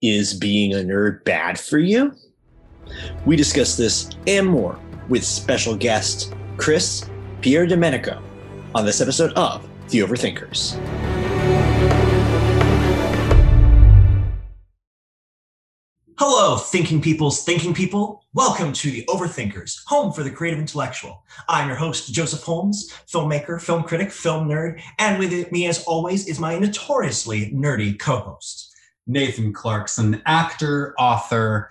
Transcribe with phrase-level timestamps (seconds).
[0.00, 2.14] Is being a nerd bad for you?
[3.26, 4.78] We discuss this and more
[5.08, 8.22] with special guest Chris Pierdomenico
[8.76, 10.78] on this episode of The Overthinkers.
[16.16, 18.24] Hello, thinking people's thinking people.
[18.34, 21.24] Welcome to the Overthinkers, home for the creative intellectual.
[21.48, 26.28] I'm your host, Joseph Holmes, filmmaker, film critic, film nerd, and with me, as always,
[26.28, 28.67] is my notoriously nerdy co host,
[29.08, 31.70] Nathan Clarkson, actor, author,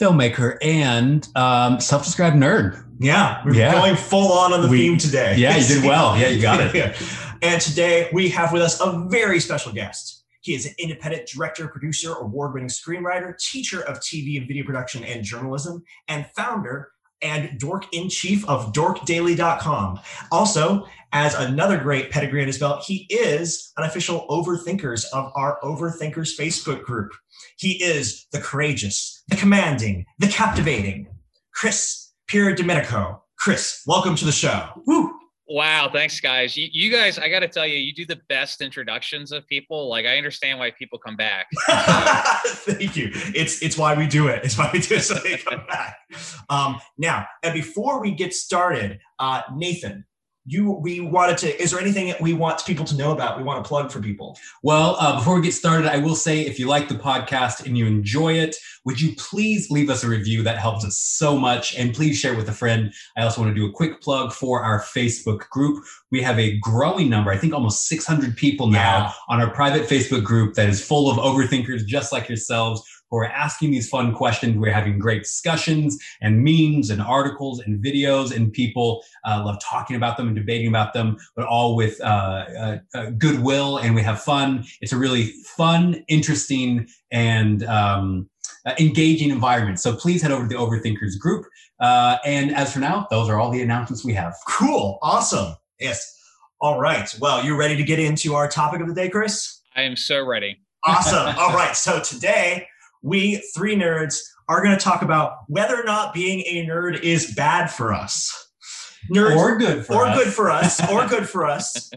[0.00, 2.82] filmmaker, and um, self described nerd.
[3.00, 3.72] Yeah, we're yeah.
[3.72, 5.36] going full on on the we, theme today.
[5.36, 6.18] Yeah, you did well.
[6.18, 6.74] Yeah, you got it.
[6.74, 6.96] yeah.
[7.40, 10.24] And today we have with us a very special guest.
[10.40, 15.04] He is an independent director, producer, award winning screenwriter, teacher of TV and video production
[15.04, 16.90] and journalism, and founder
[17.22, 20.00] and dork in chief of dorkdaily.com.
[20.30, 25.58] Also, as another great pedigree in his belt, he is an official overthinkers of our
[25.62, 27.12] Overthinkers Facebook group.
[27.56, 31.08] He is the courageous, the commanding, the captivating
[31.54, 33.20] Chris Pierdomenico.
[33.38, 34.68] Chris, welcome to the show.
[34.86, 35.17] Woo!
[35.50, 36.58] Wow, thanks, guys.
[36.58, 39.88] You, you guys, I got to tell you, you do the best introductions of people.
[39.88, 41.46] Like, I understand why people come back.
[41.68, 43.10] Thank you.
[43.34, 44.44] It's it's why we do it.
[44.44, 45.96] It's why we do it so they come back.
[46.50, 50.04] Um, now, and before we get started, uh, Nathan,
[50.48, 53.62] you we wanted to is there anything we want people to know about we want
[53.62, 54.38] to plug for people?
[54.62, 57.76] Well uh, before we get started i will say if you like the podcast and
[57.76, 60.42] you enjoy it would you please leave us a review?
[60.42, 61.76] That helps us so much.
[61.76, 62.94] And please share with a friend.
[63.18, 65.84] I also want to do a quick plug for our facebook group.
[66.10, 69.12] We have a growing number i think almost 600 people now yeah.
[69.28, 73.26] on our private facebook group that is full of overthinkers just like yourselves who are
[73.26, 74.56] asking these fun questions.
[74.56, 79.96] We're having great discussions and memes and articles and videos, and people uh, love talking
[79.96, 82.04] about them and debating about them, but all with uh,
[82.58, 84.64] uh, uh goodwill and we have fun.
[84.80, 88.28] It's a really fun, interesting, and um,
[88.66, 89.80] uh, engaging environment.
[89.80, 91.46] So please head over to the Overthinkers group.
[91.80, 94.34] Uh, and as for now, those are all the announcements we have.
[94.48, 94.98] Cool.
[95.00, 95.54] Awesome.
[95.78, 96.14] Yes.
[96.60, 97.14] All right.
[97.20, 99.60] Well, you ready to get into our topic of the day, Chris?
[99.76, 100.58] I am so ready.
[100.84, 101.36] Awesome.
[101.38, 101.76] All right.
[101.76, 102.66] So today
[103.02, 107.34] we three nerds are going to talk about whether or not being a nerd is
[107.34, 108.50] bad for us.
[109.12, 110.24] Nerds, or good for or us.
[110.24, 111.90] good for us, or good for us.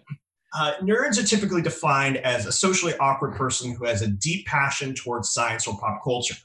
[0.58, 4.94] Uh, nerds are typically defined as a socially awkward person who has a deep passion
[4.94, 6.36] towards science or pop culture.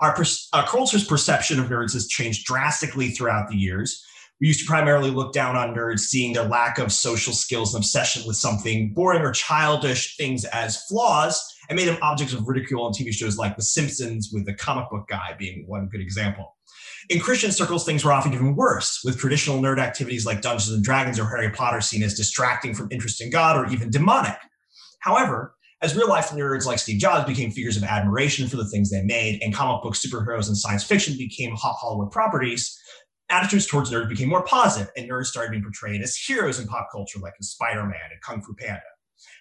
[0.00, 4.04] Our, per- our culture's perception of nerds has changed drastically throughout the years.
[4.40, 7.82] We used to primarily look down on nerds, seeing their lack of social skills and
[7.82, 12.84] obsession with something boring or childish things as flaws and made them objects of ridicule
[12.84, 16.56] on TV shows like The Simpsons, with the comic book guy being one good example.
[17.08, 20.82] In Christian circles, things were often even worse, with traditional nerd activities like Dungeons and
[20.82, 24.36] Dragons or Harry Potter seen as distracting from interest in God or even demonic.
[24.98, 28.90] However, as real life nerds like Steve Jobs became figures of admiration for the things
[28.90, 32.76] they made, and comic book superheroes and science fiction became hot Hollywood properties,
[33.30, 36.88] attitudes towards nerds became more positive, and nerds started being portrayed as heroes in pop
[36.90, 38.82] culture, like in Spider Man and Kung Fu Panda.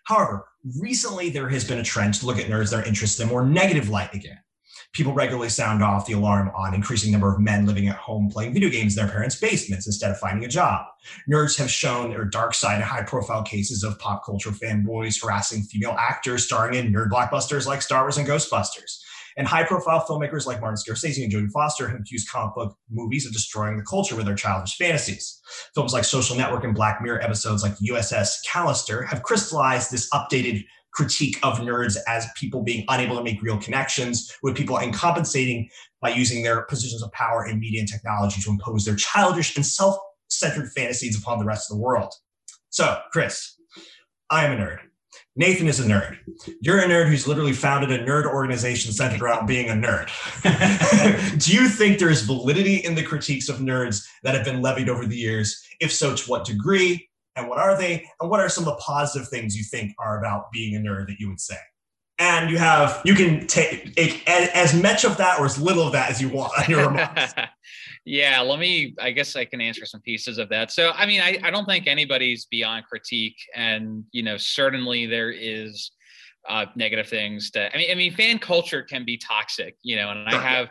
[0.05, 0.45] However,
[0.79, 3.45] recently there has been a trend to look at nerds that are interested in more
[3.45, 4.39] negative light again.
[4.91, 8.53] People regularly sound off the alarm on increasing number of men living at home playing
[8.53, 10.85] video games in their parents' basements instead of finding a job.
[11.31, 15.95] Nerds have shown their dark side in high-profile cases of pop culture fanboys harassing female
[15.99, 18.99] actors starring in nerd blockbusters like Star Wars and Ghostbusters.
[19.39, 23.25] And high profile filmmakers like Martin Scorsese and Jodie Foster have accused comic book movies
[23.25, 25.39] of destroying the culture with their childish fantasies.
[25.73, 30.65] Films like Social Network and Black Mirror episodes like USS Callister have crystallized this updated
[30.91, 35.69] critique of nerds as people being unable to make real connections with people and compensating
[36.01, 39.65] by using their positions of power in media and technology to impose their childish and
[39.65, 39.95] self
[40.27, 42.13] centered fantasies upon the rest of the world.
[42.71, 43.55] So, Chris,
[44.29, 44.88] I am a nerd.
[45.35, 46.17] Nathan is a nerd.
[46.59, 50.09] You're a nerd who's literally founded a nerd organization centered around being a nerd.
[51.45, 55.05] Do you think there's validity in the critiques of nerds that have been levied over
[55.05, 55.63] the years?
[55.79, 57.09] If so, to what degree?
[57.35, 58.05] And what are they?
[58.19, 61.07] And what are some of the positive things you think are about being a nerd
[61.07, 61.55] that you would say?
[62.17, 63.97] And you have, you can take
[64.27, 67.33] as much of that or as little of that as you want on your remarks.
[68.05, 68.95] Yeah, let me.
[68.99, 70.71] I guess I can answer some pieces of that.
[70.71, 75.31] So, I mean, I, I don't think anybody's beyond critique, and you know, certainly there
[75.31, 75.91] is
[76.47, 77.71] uh, negative things that.
[77.73, 80.69] I mean, I mean, fan culture can be toxic, you know, and I have.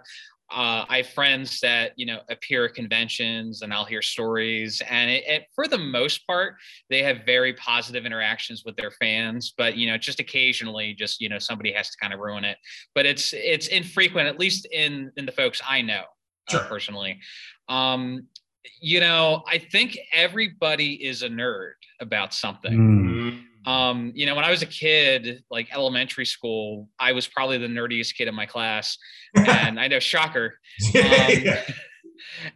[0.51, 4.81] Uh, I have friends that you know appear at conventions, and I'll hear stories.
[4.89, 6.55] And it, it, for the most part,
[6.89, 9.53] they have very positive interactions with their fans.
[9.59, 12.57] But you know, just occasionally, just you know, somebody has to kind of ruin it.
[12.95, 16.05] But it's it's infrequent, at least in in the folks I know
[16.49, 16.61] sure.
[16.61, 17.21] uh, personally.
[17.69, 18.27] Um,
[18.81, 23.43] you know, I think everybody is a nerd about something.
[23.65, 23.69] Mm.
[23.71, 27.67] Um, you know, when I was a kid, like elementary school, I was probably the
[27.67, 28.97] nerdiest kid in my class.
[29.35, 30.59] And I know, shocker.
[30.95, 31.65] Um,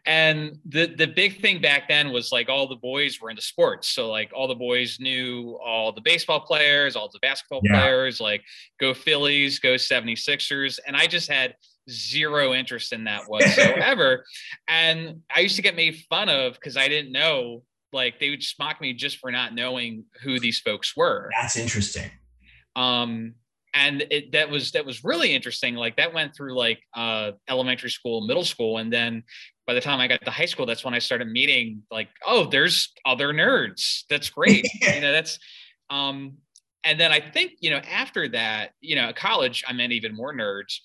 [0.07, 3.89] and the the big thing back then was like all the boys were into sports
[3.89, 7.81] so like all the boys knew all the baseball players all the basketball yeah.
[7.81, 8.43] players like
[8.81, 11.55] go phillies go 76ers and i just had
[11.91, 14.25] zero interest in that whatsoever
[14.69, 17.63] and i used to get made fun of because i didn't know
[17.93, 21.57] like they would just mock me just for not knowing who these folks were that's
[21.57, 22.11] interesting
[22.77, 23.35] um
[23.75, 27.91] and it, that was that was really interesting like that went through like uh, elementary
[27.91, 29.23] school middle school and then
[29.67, 32.49] by the time I got to high school, that's when I started meeting like, oh,
[32.51, 34.03] there's other nerds.
[34.11, 34.67] That's great.
[34.81, 35.39] you know, that's
[35.91, 36.35] um,
[36.85, 40.35] and then I think, you know, after that, you know, college, I met even more
[40.35, 40.79] nerds.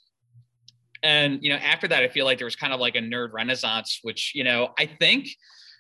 [1.04, 3.34] And, you know, after that, I feel like there was kind of like a nerd
[3.34, 5.30] renaissance, which, you know, I think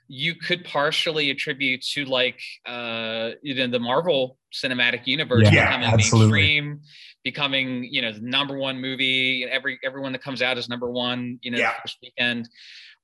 [0.07, 5.89] you could partially attribute to like uh you know the Marvel cinematic universe yeah, becoming
[5.89, 6.31] absolutely.
[6.31, 6.81] mainstream,
[7.23, 9.45] becoming, you know, the number one movie.
[9.45, 11.73] Every everyone that comes out is number one, you know, yeah.
[11.81, 12.47] first weekend.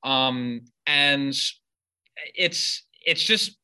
[0.04, 1.36] Um, and
[2.36, 3.58] it's it's just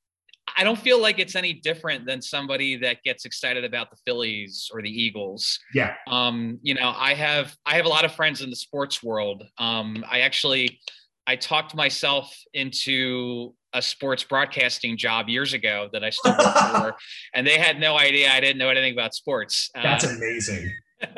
[0.60, 4.70] I don't feel like it's any different than somebody that gets excited about the Phillies
[4.74, 5.58] or the Eagles.
[5.74, 5.94] Yeah.
[6.06, 9.42] Um, you know, I have I have a lot of friends in the sports world.
[9.58, 10.82] Um, I actually
[11.26, 16.96] I talked myself into a sports broadcasting job years ago that I still work for,
[17.34, 19.70] and they had no idea I didn't know anything about sports.
[19.74, 20.74] That's um, amazing.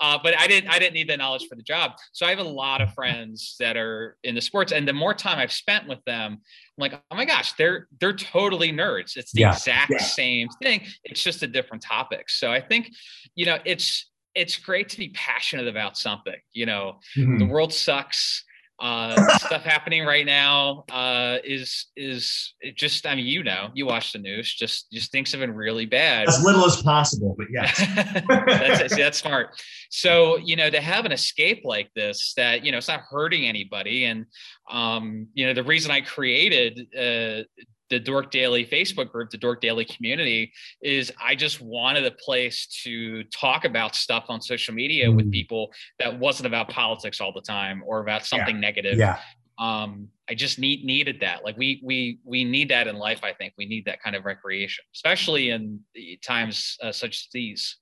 [0.00, 1.92] uh, but I didn't I didn't need the knowledge for the job.
[2.12, 5.14] So I have a lot of friends that are in the sports, and the more
[5.14, 6.38] time I've spent with them,
[6.78, 9.16] like, oh my gosh, they're they're totally nerds.
[9.16, 9.52] It's the yeah.
[9.52, 9.98] exact yeah.
[9.98, 10.82] same thing.
[11.04, 12.30] It's just a different topic.
[12.30, 12.90] So I think,
[13.34, 16.36] you know, it's it's great to be passionate about something.
[16.52, 17.38] You know, mm-hmm.
[17.38, 18.44] the world sucks
[18.80, 24.12] uh, stuff happening right now uh, is is just I mean you know you watch
[24.12, 26.28] the news just just things have been really bad.
[26.28, 27.78] As little as possible but yes.
[28.28, 29.50] That's, that's smart.
[29.90, 33.46] So you know to have an escape like this that you know it's not hurting
[33.46, 34.26] anybody and
[34.70, 37.44] um, you know the reason I created uh,
[37.92, 40.50] the Dork Daily Facebook group, the Dork Daily community,
[40.82, 45.16] is I just wanted a place to talk about stuff on social media mm.
[45.16, 48.60] with people that wasn't about politics all the time or about something yeah.
[48.60, 48.96] negative.
[48.96, 49.18] Yeah.
[49.58, 51.44] Um, I just need needed that.
[51.44, 53.20] Like we we we need that in life.
[53.22, 55.80] I think we need that kind of recreation, especially in
[56.24, 57.76] times uh, such as these.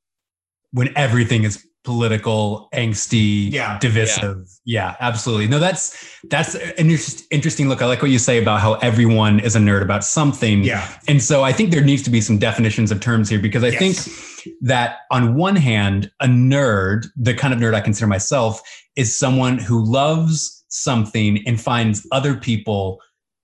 [0.73, 3.79] When everything is political, angsty, yeah.
[3.79, 4.47] divisive.
[4.65, 4.89] Yeah.
[4.89, 4.97] yeah.
[5.01, 5.49] absolutely.
[5.49, 6.91] No, that's that's an
[7.31, 7.83] interesting look.
[7.83, 10.63] I like what you say about how everyone is a nerd about something.
[10.63, 10.87] Yeah.
[11.09, 13.69] And so I think there needs to be some definitions of terms here because I
[13.69, 13.79] yes.
[13.79, 18.61] think that on one hand, a nerd, the kind of nerd I consider myself,
[18.97, 23.01] is someone who loves something and finds other people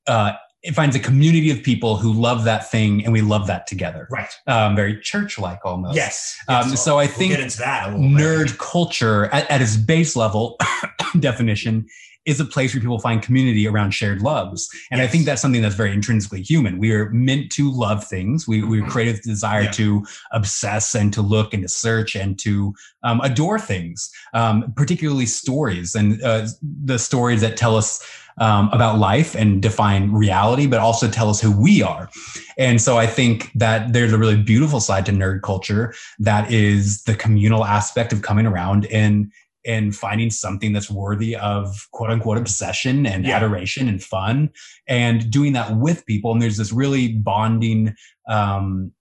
[0.07, 0.33] uh,
[0.67, 4.09] it finds a community of people who love that thing and we love that together.
[4.11, 4.29] Right.
[4.47, 5.95] Um, very church like almost.
[5.95, 6.37] Yes.
[6.49, 8.59] Um, so, so, I think we'll nerd bit.
[8.59, 10.59] culture at, at its base level
[11.21, 11.87] definition
[12.27, 14.69] is a place where people find community around shared loves.
[14.91, 15.09] And yes.
[15.09, 16.79] I think that's something that's very intrinsically human.
[16.79, 18.49] We are meant to love things.
[18.49, 18.91] We, we're mm-hmm.
[18.91, 19.71] created the desire yeah.
[19.73, 22.75] to obsess and to look and to search and to
[23.05, 28.05] um, adore things, um, particularly stories and uh, the stories that tell us
[28.39, 32.11] um, about life and define reality, but also tell us who we are.
[32.59, 37.03] And so I think that there's a really beautiful side to nerd culture that is
[37.05, 39.33] the communal aspect of coming around and
[39.67, 43.37] and finding something that's worthy of quote unquote obsession and yeah.
[43.37, 44.49] adoration and fun
[44.87, 47.93] and doing that with people and there's this really bonding
[48.29, 48.93] um,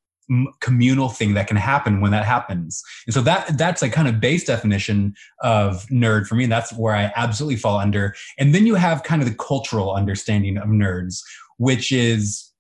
[0.59, 2.83] communal thing that can happen when that happens.
[3.05, 6.43] And so that that's a kind of base definition of nerd for me.
[6.43, 8.15] And that's where I absolutely fall under.
[8.37, 11.21] And then you have kind of the cultural understanding of nerds,
[11.57, 12.51] which is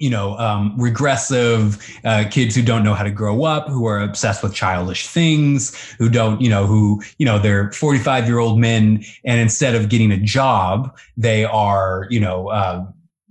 [0.00, 4.00] you know um, regressive uh, kids who don't know how to grow up who are
[4.00, 8.58] obsessed with childish things who don't you know who you know they're 45 year old
[8.58, 12.84] men and instead of getting a job they are you know uh,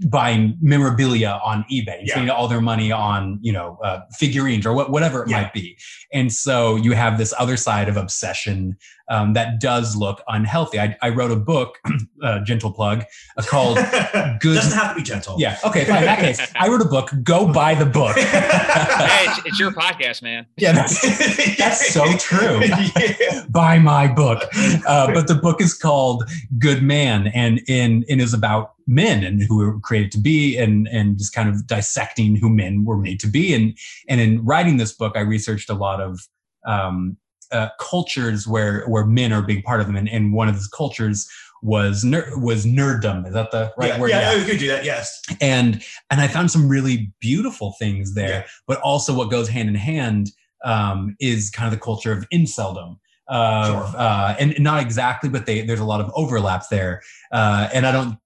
[0.10, 2.14] buying memorabilia on eBay, yeah.
[2.14, 5.42] spending all their money on you know uh, figurines or what, whatever it yeah.
[5.42, 5.78] might be.
[6.12, 8.78] And so you have this other side of obsession
[9.14, 10.80] um, that does look unhealthy.
[10.80, 11.78] I, I wrote a book,
[12.24, 13.04] uh, gentle plug,
[13.38, 13.78] uh, called
[14.40, 15.36] "Good." Doesn't have to be gentle.
[15.38, 15.60] Yeah.
[15.64, 15.86] Okay.
[15.86, 16.00] Fine.
[16.00, 17.12] In that case, I wrote a book.
[17.22, 18.16] Go buy the book.
[18.18, 20.48] hey, it's, it's, your podcast, man.
[20.58, 22.62] Yeah, that's, that's so true.
[22.64, 23.46] yeah.
[23.50, 24.50] Buy my book.
[24.88, 26.24] Uh, but the book is called
[26.58, 30.88] "Good Man," and in and is about men and who were created to be and
[30.88, 33.78] and just kind of dissecting who men were made to be and
[34.10, 36.20] and in writing this book i researched a lot of
[36.66, 37.16] um,
[37.54, 40.56] uh, cultures where where men are a big part of them, and, and one of
[40.56, 41.30] those cultures
[41.62, 43.26] was ner- was nerddom.
[43.26, 44.10] Is that the right word?
[44.10, 44.38] yeah, word?
[44.38, 44.84] Yeah, we could do that.
[44.84, 45.22] Yes.
[45.40, 48.30] And and I found some really beautiful things there.
[48.30, 48.44] Yeah.
[48.68, 50.32] But also, what goes hand in hand
[50.66, 52.98] um, is kind of the culture of inceldom.
[53.30, 54.00] Of, Sure.
[54.02, 57.02] uh, and not exactly, but they, there's a lot of overlaps there.
[57.32, 58.18] Uh, and I don't,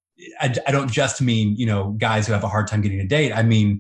[0.42, 3.06] I, I don't just mean you know guys who have a hard time getting a
[3.08, 3.32] date.
[3.32, 3.80] I mean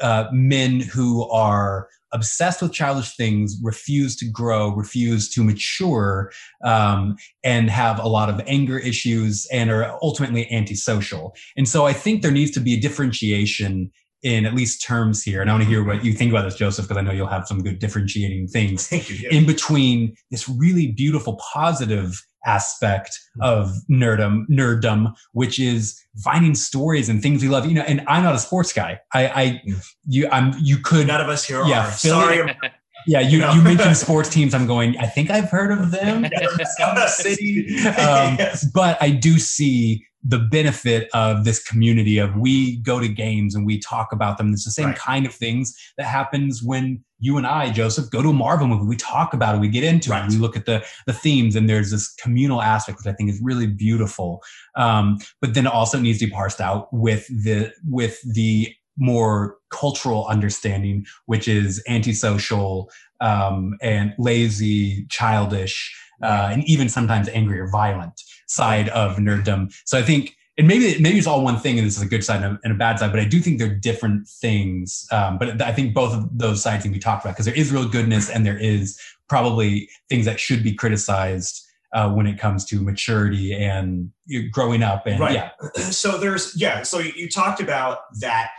[0.00, 6.30] uh, men who are obsessed with childish things, refuse to grow, refuse to mature,
[6.64, 11.34] um, and have a lot of anger issues and are ultimately antisocial.
[11.56, 13.90] And so I think there needs to be a differentiation
[14.22, 15.40] in at least terms here.
[15.40, 17.26] And I want to hear what you think about this, Joseph, because I know you'll
[17.26, 18.90] have some good differentiating things
[19.30, 23.42] in between this really beautiful positive aspect mm-hmm.
[23.42, 28.22] of nerdum nerddom which is finding stories and things we love you know and i'm
[28.22, 29.92] not a sports guy i i mm.
[30.06, 31.90] you i'm you could None of us here Yeah, are.
[31.90, 32.58] Philly- Sorry.
[33.06, 33.52] I'm- yeah you No.
[33.52, 36.26] you mentioned sports teams i'm going i think i've heard of them
[37.08, 38.64] city um, Yes.
[38.74, 43.64] but I do see the benefit of this community of we go to games and
[43.64, 44.52] we talk about them.
[44.52, 44.96] It's the same Right.
[44.98, 48.86] kind of things that happens when you and I, Joseph, go to a Marvel movie.
[48.86, 50.24] We talk about it, we get into Right.
[50.24, 53.30] it, we look at the the themes, and there's this communal aspect which I think
[53.30, 54.42] is really beautiful.
[54.74, 59.56] Um, but then it also needs to be parsed out with the with the more
[59.70, 67.68] cultural understanding, which is antisocial um, and lazy, childish, uh, and even sometimes angry or
[67.68, 69.74] violent side of nerddom.
[69.84, 72.24] So I think, and maybe maybe it's all one thing, and this is a good
[72.24, 75.06] side and a, and a bad side, but I do think they're different things.
[75.12, 77.70] Um, but I think both of those sides can be talked about because there is
[77.72, 78.98] real goodness and there is
[79.28, 81.62] probably things that should be criticized.
[81.92, 84.10] Uh, when it comes to maturity and
[84.50, 85.32] growing up, and Right.
[85.34, 85.50] yeah,
[85.90, 88.50] so there's yeah so you, you talked about that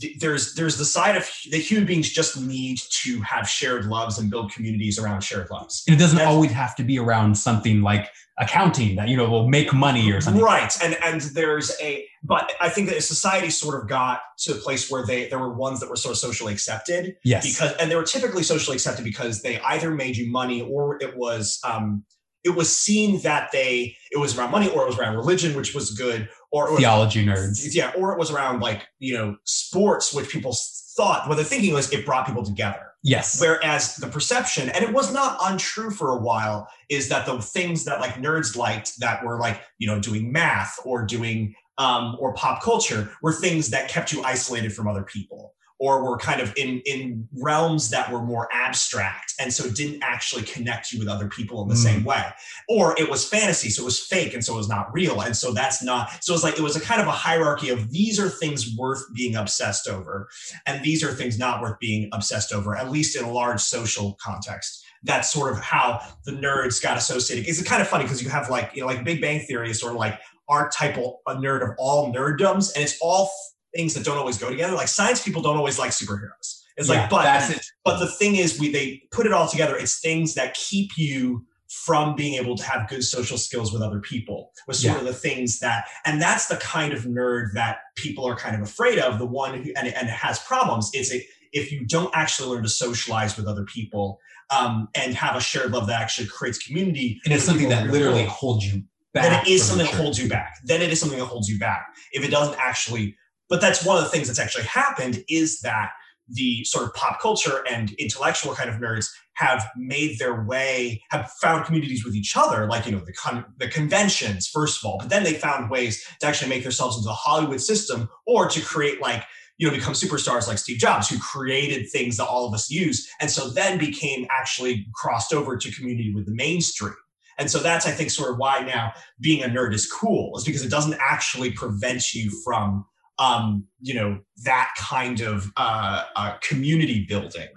[0.00, 4.18] th- there's there's the side of that human beings just need to have shared loves
[4.18, 5.82] and build communities around shared loves.
[5.86, 9.26] And it doesn't That's- always have to be around something like accounting that you know
[9.30, 10.42] will make money or something.
[10.42, 14.56] right and and there's a but i think that society sort of got to a
[14.56, 17.16] place where they there were ones that were sort of socially accepted.
[17.24, 20.98] Yes, because and they were typically socially accepted because they either made you money or
[21.02, 22.04] it was um
[22.46, 25.74] it was seen that they it was around money or it was around religion which
[25.74, 27.74] was good or was theology nerds.
[27.74, 30.56] yeah or it was around like you know sports which people
[30.96, 32.80] thought what they're thinking was it brought people together.
[33.02, 37.40] Yes, whereas the perception and it was not untrue for a while is that the
[37.40, 42.16] things that like nerds liked that were like you know doing math or doing um,
[42.18, 46.40] or pop culture were things that kept you isolated from other people or were kind
[46.40, 51.08] of in in realms that were more abstract and so didn't actually connect you with
[51.08, 51.82] other people in the Mm.
[51.82, 52.24] same way.
[52.68, 55.36] Or it was fantasy so it was fake and so it was not real and
[55.36, 58.18] so that's not so it's like it was a kind of a hierarchy of these
[58.18, 60.28] are things worth being obsessed over
[60.66, 64.16] and these are things not worth being obsessed over at least in a large social
[64.20, 64.82] context.
[65.02, 67.46] That's sort of how the nerds got associated.
[67.48, 69.78] It's kind of funny because you have like you know like big bang theory is
[69.80, 70.18] sort of like
[70.48, 73.30] archetypal a nerd of all nerddoms and it's all
[73.76, 77.00] things that don't always go together like science people don't always like superheroes it's Yeah,
[77.02, 77.64] like but that's it.
[77.84, 79.76] but the thing is, we they put it all together.
[79.76, 83.98] It's things that keep you from being able to have good social skills with other
[84.00, 84.52] people.
[84.68, 85.00] Was sort Yeah.
[85.00, 88.60] of the things that, and that's the kind of nerd that people are kind of
[88.62, 89.18] afraid of.
[89.18, 92.68] The one who and, and has problems is it if you don't actually learn to
[92.68, 94.18] socialize with other people
[94.50, 97.18] um, and have a shared love that actually creates community.
[97.24, 98.82] and it's something that literally holds you
[99.14, 99.24] back.
[99.24, 100.58] then it is something that holds you back.
[100.64, 101.86] Then it is something that holds you back.
[102.12, 103.16] If it doesn't actually,
[103.48, 105.90] but that's one of the things that's actually happened is that
[106.28, 111.30] the sort of pop culture and intellectual kind of nerds have made their way, have
[111.40, 114.98] found communities with each other, like you know the con- the conventions first of all,
[114.98, 118.60] but then they found ways to actually make themselves into a Hollywood system or to
[118.60, 119.22] create like
[119.58, 123.08] you know become superstars like Steve Jobs, who created things that all of us use,
[123.20, 126.94] and so then became actually crossed over to community with the mainstream.
[127.38, 130.44] And so that's, I think, sort of why now being a nerd is cool, is
[130.44, 132.86] because it doesn't actually prevent you from,
[133.18, 137.48] um, you know, that kind of uh, uh, community building.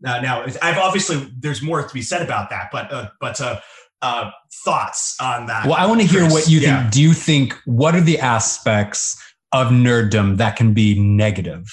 [0.00, 3.60] Now, now, I've obviously there's more to be said about that, but uh, but uh,
[4.02, 4.30] uh,
[4.64, 5.64] thoughts on that?
[5.66, 6.82] Well, I want to hear what you Yeah.
[6.82, 6.92] think.
[6.92, 9.16] Do you think what are the aspects
[9.52, 11.64] of nerddom that can be negative?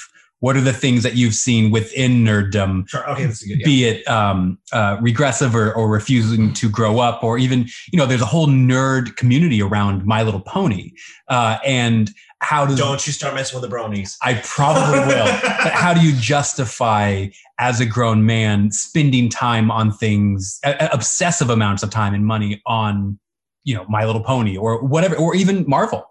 [0.42, 3.10] What are the things that you've seen within nerddom Sure.
[3.10, 3.42] Okay, good.
[3.44, 3.66] Yeah.
[3.66, 8.06] be it um, uh, regressive or, or refusing to grow up, or even you know,
[8.06, 10.92] there's a whole nerd community around My Little Pony,
[11.28, 14.18] uh, and how does Don't you start messing with the bronies.
[14.22, 15.26] I probably will.
[15.42, 17.28] but how do you justify
[17.60, 22.62] as a grown man spending time on things, uh, obsessive amounts of time and money
[22.66, 23.20] on,
[23.64, 26.06] you know, My Little Pony or whatever, or even Marvel?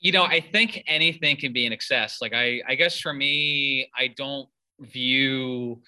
[0.00, 3.90] you know i think anything can be an excess like i i guess for me
[3.98, 5.82] i don't view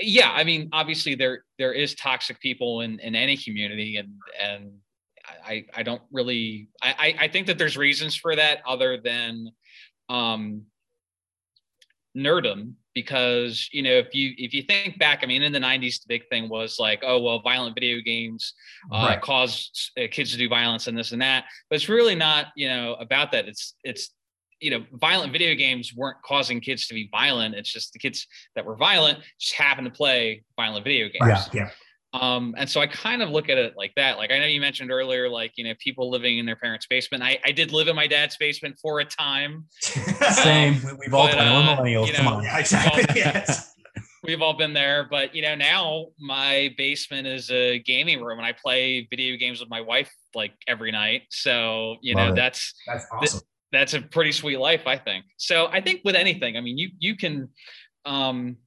[0.00, 4.72] yeah, I mean, obviously there there is toxic people in in any community, and and
[5.44, 9.50] I I don't really I I think that there's reasons for that other than
[10.08, 10.62] um
[12.16, 16.00] nerdum because you know if you if you think back i mean in the 90s
[16.02, 18.54] the big thing was like oh well violent video games
[18.92, 19.20] uh, right.
[19.20, 21.44] cause uh, kids to do violence and this and that.
[21.68, 23.48] But it's really not you know about that.
[23.48, 24.10] It's it's
[24.60, 27.54] you know violent video games weren't causing kids to be violent.
[27.54, 31.20] It's just the kids that were violent just happened to play violent video games.
[31.22, 31.70] Yeah yeah
[32.14, 34.18] um, and so I kind of look at it like that.
[34.18, 37.24] Like I know you mentioned earlier, like you know, people living in their parents' basement.
[37.24, 39.66] I, I did live in my dad's basement for a time.
[39.80, 40.74] Same.
[40.86, 41.48] Um, We've all done.
[41.48, 42.06] Uh, millennials.
[42.06, 42.44] You know, Come on.
[42.44, 43.02] Yeah, exactly.
[43.08, 43.74] We've all, yes.
[44.22, 48.46] We've all been there, but you know, now my basement is a gaming room, and
[48.46, 51.22] I play video games with my wife like every night.
[51.30, 52.36] So you Love know, it.
[52.36, 53.40] that's that's awesome.
[53.40, 53.42] Th-
[53.72, 55.24] that's a pretty sweet life, I think.
[55.36, 57.48] So I think with anything, I mean, you you can,
[58.04, 58.58] um,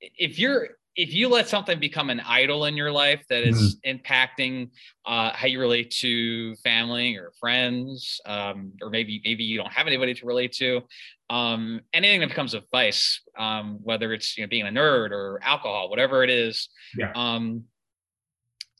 [0.00, 4.00] if you're if you let something become an idol in your life that is mm.
[4.00, 4.70] impacting
[5.06, 9.86] uh, how you relate to family or friends, um, or maybe maybe you don't have
[9.86, 10.82] anybody to relate to,
[11.30, 15.40] um, anything that becomes a vice, um, whether it's you know being a nerd or
[15.42, 17.12] alcohol, whatever it is, yeah.
[17.14, 17.64] Um,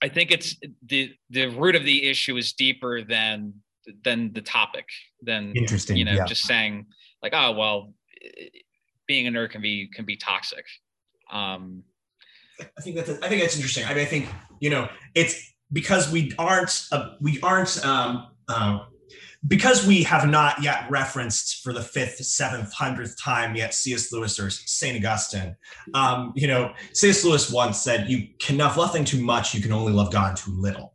[0.02, 0.56] I think it's
[0.86, 3.54] the the root of the issue is deeper than
[4.04, 4.86] than the topic.
[5.22, 6.26] Than interesting, you know, yeah.
[6.26, 6.86] just saying
[7.22, 7.94] like, oh well,
[9.08, 10.64] being a nerd can be can be toxic.
[11.32, 11.82] Um,
[12.60, 13.84] I think that's I think that's interesting.
[13.84, 14.28] I mean, I think
[14.60, 18.80] you know it's because we aren't uh, we aren't um, uh,
[19.46, 24.12] because we have not yet referenced for the fifth, seventh, hundredth time yet C.S.
[24.12, 25.56] Lewis or Saint Augustine.
[25.92, 27.24] Um, you know, C.S.
[27.24, 30.52] Lewis once said, "You can love nothing too much; you can only love God too
[30.52, 30.94] little."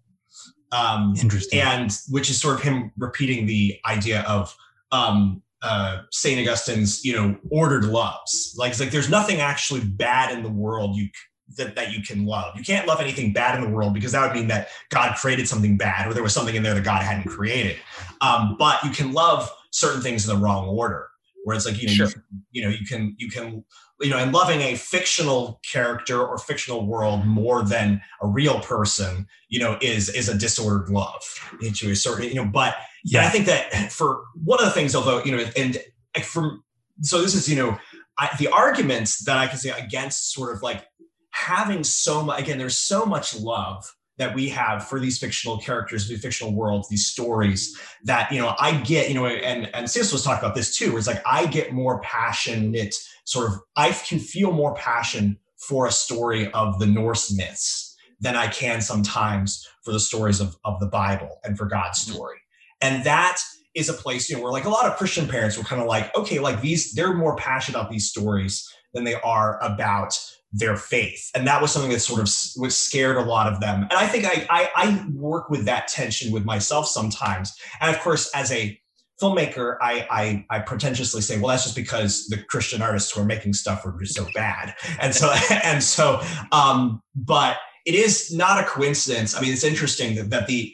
[0.71, 4.55] Um, Interesting, and which is sort of him repeating the idea of
[4.91, 8.55] um, uh, Saint Augustine's, you know, ordered loves.
[8.57, 11.09] Like, it's like there's nothing actually bad in the world you
[11.57, 12.55] that, that you can love.
[12.55, 15.47] You can't love anything bad in the world because that would mean that God created
[15.47, 17.77] something bad or there was something in there that God hadn't created.
[18.21, 21.07] Um, but you can love certain things in the wrong order.
[21.45, 22.07] Where it's like you know, sure.
[22.07, 23.63] you, you know, you can you can
[24.01, 29.27] you know, and loving a fictional character or fictional world more than a real person,
[29.49, 31.21] you know, is is a disordered love
[31.61, 32.45] into a certain, you know.
[32.45, 35.77] But yeah, I think that for one of the things, although you know, and
[36.23, 36.63] from
[37.01, 37.77] so this is you know,
[38.17, 40.85] I, the arguments that I can say against sort of like
[41.31, 46.07] having so much again there's so much love that we have for these fictional characters
[46.07, 50.11] these fictional worlds these stories that you know i get you know and and sis
[50.11, 53.91] was talking about this too where it's like i get more passionate sort of i
[53.91, 59.67] can feel more passion for a story of the norse myths than i can sometimes
[59.83, 62.13] for the stories of, of the bible and for god's mm-hmm.
[62.13, 62.37] story
[62.81, 63.39] and that
[63.75, 65.87] is a place you know where like a lot of christian parents were kind of
[65.87, 70.17] like okay like these they're more passionate about these stories than they are about
[70.51, 71.29] their faith.
[71.35, 72.29] And that was something that sort of
[72.61, 73.83] was scared a lot of them.
[73.83, 77.55] And i think I, I, I work with that tension with myself sometimes.
[77.81, 78.79] And of course as a
[79.21, 83.25] filmmaker I, I i pretentiously say well that's just because the christian artists who are
[83.25, 84.75] making stuff are just so bad.
[84.99, 85.33] And so
[85.63, 89.35] and so um but it is not a coincidence.
[89.35, 90.73] I mean it's interesting that, that the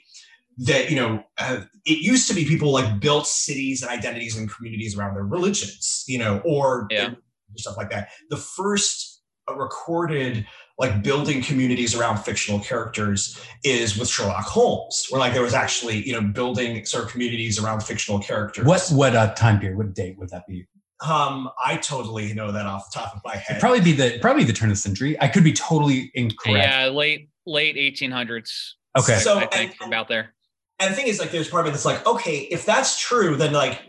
[0.59, 4.49] that you know uh, it used to be people like built cities and identities and
[4.49, 7.09] communities around their religions you know or yeah.
[7.57, 8.07] stuff like that.
[8.29, 9.14] The first
[9.53, 10.45] recorded
[10.77, 16.05] like building communities around fictional characters is with Sherlock Holmes, where like there was actually
[16.07, 18.65] you know building sort of communities around fictional characters.
[18.65, 19.77] What what uh, time period?
[19.77, 20.67] What date would that be?
[21.01, 23.51] Um, I totally know that off the top of my head.
[23.51, 25.19] It'd probably be the probably the turn of the century.
[25.21, 26.67] I could be totally incorrect.
[26.67, 28.49] Yeah, late late 1800s.
[28.97, 30.33] Okay, so I think and, about there.
[30.79, 33.35] And the thing is, like, there's part of it that's like, okay, if that's true,
[33.35, 33.81] then like,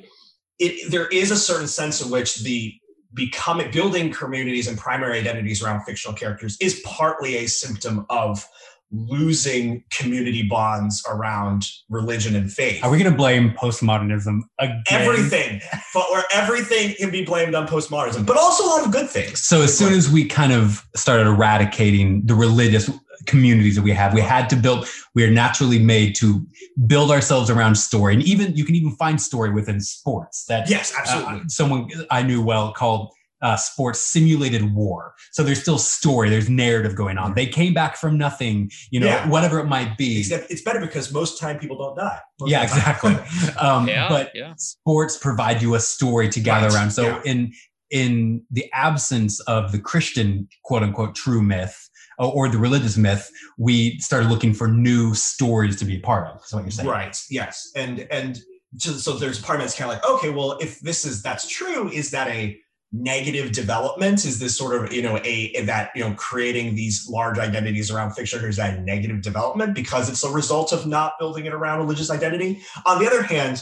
[0.59, 2.75] it there is a certain sense in which the
[3.14, 8.47] becoming building communities and primary identities around fictional characters is partly a symptom of
[8.92, 12.85] losing community bonds around religion and faith.
[12.85, 14.83] Are we going to blame postmodernism again?
[14.88, 15.61] Everything,
[15.92, 19.45] but where everything can be blamed on postmodernism, but also a lot of good things.
[19.45, 22.88] So as soon as we kind of started eradicating the religious
[23.27, 24.15] communities that we have.
[24.15, 26.47] We had to build, we are naturally made to
[26.87, 28.15] build ourselves around story.
[28.15, 31.41] And even you can even find story within sports that yes, absolutely.
[31.41, 33.12] Uh, someone I knew well called
[33.43, 35.15] uh, sports simulated war.
[35.33, 37.35] So there's still story, there's narrative going on.
[37.35, 39.29] They came back from nothing, you know, yeah.
[39.29, 40.21] whatever it might be.
[40.21, 42.19] Except it's better because most time people don't die.
[42.41, 43.15] Most yeah, exactly.
[43.59, 44.55] um, yeah, but yeah.
[44.57, 46.77] sports provide you a story to gather right.
[46.77, 46.91] around.
[46.91, 47.23] So yeah.
[47.25, 47.53] in
[47.91, 51.86] in the absence of the Christian quote unquote true myth,
[52.18, 56.29] Oh, or the religious myth, we started looking for new stories to be a part
[56.29, 56.42] of.
[56.44, 57.16] Is what you're saying, right?
[57.31, 58.40] Yes, and and
[58.79, 61.48] so, so there's part of it's kind of like, okay, well, if this is that's
[61.48, 62.59] true, is that a
[62.92, 67.38] negative development is this sort of you know a that you know creating these large
[67.38, 71.52] identities around fiction is that negative development because it's a result of not building it
[71.52, 73.61] around religious identity on the other hand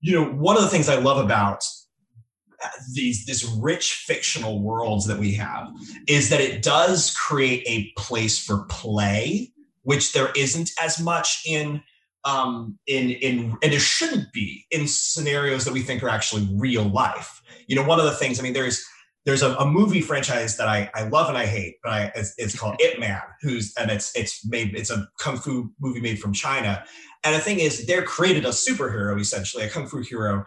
[0.00, 1.64] you know one of the things i love about
[2.92, 5.70] these this rich fictional worlds that we have
[6.08, 11.82] is that it does create a place for play which there isn't as much in
[12.24, 16.84] um, in in and it shouldn't be in scenarios that we think are actually real
[16.84, 17.40] life.
[17.68, 18.84] You know, one of the things I mean, there's
[19.24, 22.34] there's a, a movie franchise that I, I love and I hate, but I, it's,
[22.38, 26.18] it's called Ip Man, who's and it's it's made it's a kung fu movie made
[26.18, 26.84] from China,
[27.24, 30.44] and the thing is, they're created a superhero essentially, a kung fu hero,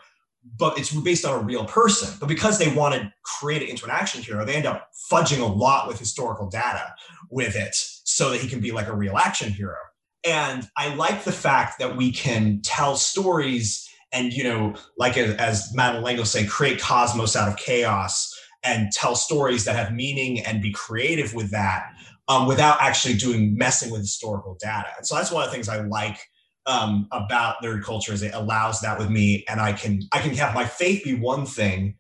[0.58, 2.16] but it's based on a real person.
[2.20, 5.42] But because they want to create it into an action hero, they end up fudging
[5.42, 6.94] a lot with historical data
[7.30, 9.78] with it so that he can be like a real action hero.
[10.26, 15.74] And I like the fact that we can tell stories and, you know, like as
[15.78, 20.62] and L'Engle say, create cosmos out of chaos and tell stories that have meaning and
[20.62, 21.92] be creative with that
[22.28, 24.90] um, without actually doing messing with historical data.
[24.98, 26.20] And so that's one of the things I like
[26.66, 30.34] um, about nerd culture is it allows that with me, and I can I can
[30.36, 31.96] have my faith be one thing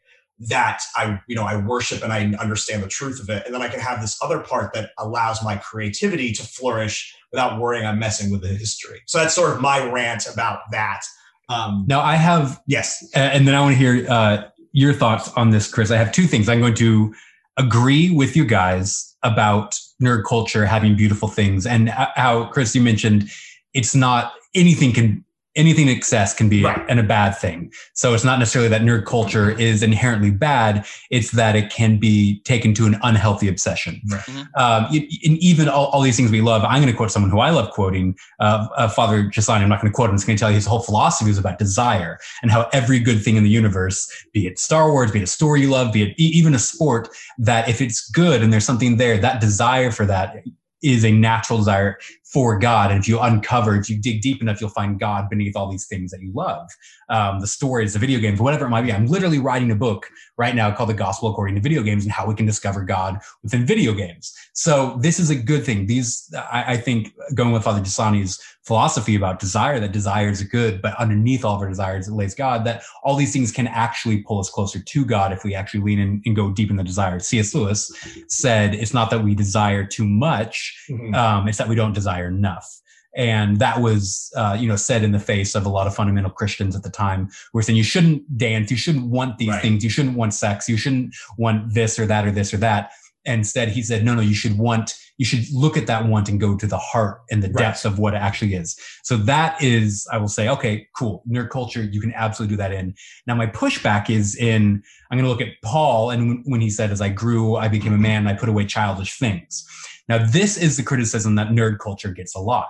[0.49, 3.61] that I you know I worship and I understand the truth of it, and then
[3.61, 7.99] I can have this other part that allows my creativity to flourish without worrying I'm
[7.99, 9.01] messing with the history.
[9.07, 11.01] So that's sort of my rant about that.
[11.49, 14.43] Um, now I have yes, and then I want to hear uh,
[14.73, 15.91] your thoughts on this, Chris.
[15.91, 16.47] I have two things.
[16.47, 17.13] I'm going to
[17.57, 23.29] agree with you guys about nerd culture having beautiful things, and how Chris you mentioned
[23.73, 25.23] it's not anything can
[25.55, 26.89] anything in excess can be right.
[26.89, 27.71] an, a bad thing.
[27.93, 30.85] So it's not necessarily that nerd culture is inherently bad.
[31.09, 34.01] It's that it can be taken to an unhealthy obsession.
[34.09, 34.21] Right.
[34.21, 34.61] Mm-hmm.
[34.61, 37.39] Um, and even all, all, these things we love, I'm going to quote someone who
[37.39, 39.61] I love quoting, uh, uh, Father Giussani.
[39.61, 40.11] I'm not going to quote him.
[40.11, 42.99] I'm just going to tell you his whole philosophy is about desire and how every
[42.99, 45.91] good thing in the universe, be it Star Wars, be it a story you love,
[45.91, 49.91] be it even a sport, that if it's good and there's something there, that desire
[49.91, 50.43] for that
[50.81, 51.97] is a natural desire
[52.31, 52.91] for God.
[52.91, 55.85] And if you uncover, if you dig deep enough, you'll find God beneath all these
[55.85, 56.69] things that you love.
[57.09, 58.93] Um, the stories, the video games, whatever it might be.
[58.93, 62.11] I'm literally writing a book right now called The Gospel According to Video Games and
[62.11, 64.33] how we can discover God within video games.
[64.53, 65.87] So this is a good thing.
[65.87, 70.81] These, I, I think, going with Father Giussani's philosophy about desire, that desire is good,
[70.81, 74.21] but underneath all of our desires it lays God, that all these things can actually
[74.21, 76.83] pull us closer to God if we actually lean in and go deep in the
[76.83, 77.19] desire.
[77.19, 77.55] C.S.
[77.55, 77.91] Lewis
[78.27, 81.13] said, it's not that we desire too much, mm-hmm.
[81.15, 82.81] um, it's that we don't desire enough
[83.13, 86.31] and that was uh, you know said in the face of a lot of fundamental
[86.31, 89.61] christians at the time who were saying you shouldn't dance you shouldn't want these right.
[89.61, 92.91] things you shouldn't want sex you shouldn't want this or that or this or that
[93.25, 96.39] instead he said no no you should want you should look at that want and
[96.39, 97.57] go to the heart and the right.
[97.59, 101.51] depths of what it actually is so that is i will say okay cool nerd
[101.51, 102.91] culture you can absolutely do that in
[103.27, 104.81] now my pushback is in
[105.11, 107.93] i'm going to look at paul and when he said as i grew i became
[107.93, 109.63] a man and i put away childish things
[110.09, 112.69] now this is the criticism that nerd culture gets a lot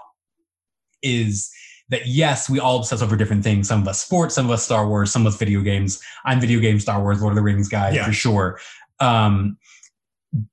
[1.01, 1.49] is
[1.87, 3.67] that yes, we all obsess over different things.
[3.67, 6.01] Some of us sports, some of us Star Wars, some of us video games.
[6.23, 8.05] I'm video game Star Wars, Lord of the Rings guy yeah.
[8.05, 8.59] for sure.
[9.01, 9.57] Um,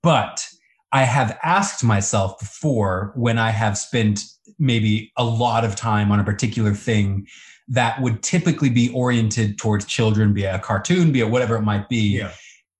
[0.03, 0.49] but
[0.93, 4.25] I have asked myself before when I have spent
[4.59, 7.27] maybe a lot of time on a particular thing
[7.69, 11.63] that would typically be oriented towards children, be it a cartoon, be it whatever it
[11.63, 12.19] might be.
[12.19, 12.33] Yeah.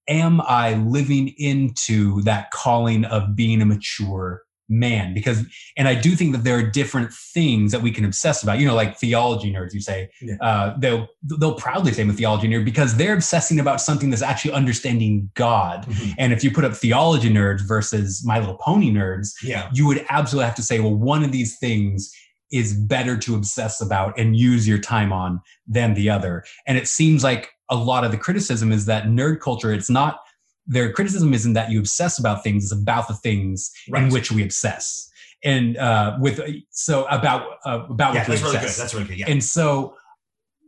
[0.09, 5.45] Am I living into that calling of being a mature man because
[5.77, 8.67] and i do think that there are different things that we can obsess about you
[8.67, 10.35] know like theology nerds you say yeah.
[10.43, 11.07] uh, they'll
[11.39, 15.31] they'll proudly say i'm a theology nerd because they're obsessing about something that's actually understanding
[15.35, 16.11] god mm-hmm.
[16.19, 19.71] and if you put up theology nerds versus my little pony nerds yeah.
[19.73, 22.13] you would absolutely have to say well one of these things
[22.53, 26.87] is better to obsess about and use your time on than the other and it
[26.87, 30.21] seems like a lot of the criticism is that nerd culture it's not
[30.69, 34.05] their criticism isn't that you obsess about things; it's about the things right.
[34.05, 35.11] in which we obsess.
[35.45, 38.69] And uh, with so about uh, about yeah, that's really good.
[38.69, 39.19] That's really good.
[39.19, 39.31] Yeah.
[39.31, 39.97] And so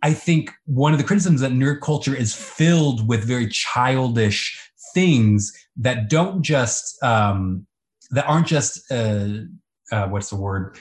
[0.03, 4.59] I think one of the criticisms that nerd culture is filled with very childish
[4.95, 7.67] things that don't just um,
[8.11, 9.29] that aren't just uh,
[9.93, 10.79] uh, what's the word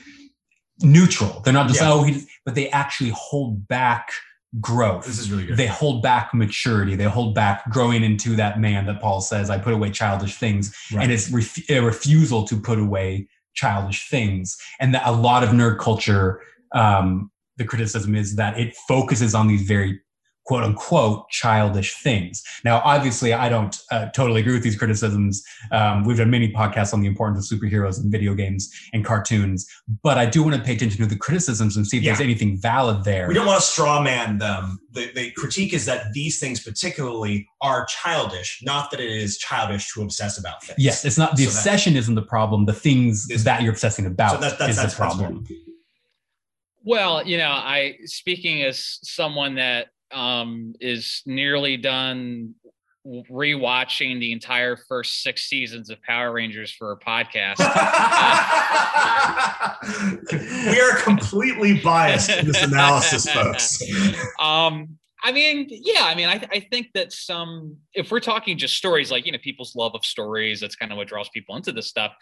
[0.81, 1.41] neutral.
[1.41, 1.91] They're not just yeah.
[1.91, 4.11] oh, he, but they actually hold back
[4.59, 5.05] growth.
[5.05, 5.57] This is really good.
[5.57, 6.95] They hold back maturity.
[6.95, 10.75] They hold back growing into that man that Paul says, I put away childish things.
[10.91, 11.03] Right.
[11.03, 14.57] And it's ref- a refusal to put away childish things.
[14.79, 16.41] And that a lot of nerd culture,
[16.73, 19.99] um, the criticism is that it focuses on these very
[20.49, 22.43] quote unquote childish things.
[22.65, 25.43] Now, obviously, I don't uh, totally agree with these criticisms.
[25.71, 29.67] Um, we've done many podcasts on the importance of superheroes and video games and cartoons,
[30.01, 32.13] but I do want to pay attention to the criticisms and see if Yeah.
[32.13, 33.27] there's anything valid there.
[33.27, 34.79] We don't want to straw man them.
[34.91, 39.93] The, the critique is that these things, particularly, are childish, not that it is childish
[39.93, 40.79] to obsess about things.
[40.79, 42.65] Yes, it's not the So obsession isn't the problem.
[42.65, 45.45] The things Is- that you're obsessing about So that- that's- is that's- the that's problem.
[46.83, 52.55] Well, you know, I speaking as someone that um, is nearly done
[53.05, 57.59] rewatching the entire first six seasons of Power Rangers for a podcast.
[60.71, 63.81] we are completely biased in this analysis, folks.
[64.39, 68.75] um, I mean, yeah, I mean, I, I think that some, if we're talking just
[68.75, 71.71] stories, like, you know, people's love of stories, that's kind of what draws people into
[71.71, 72.13] this stuff.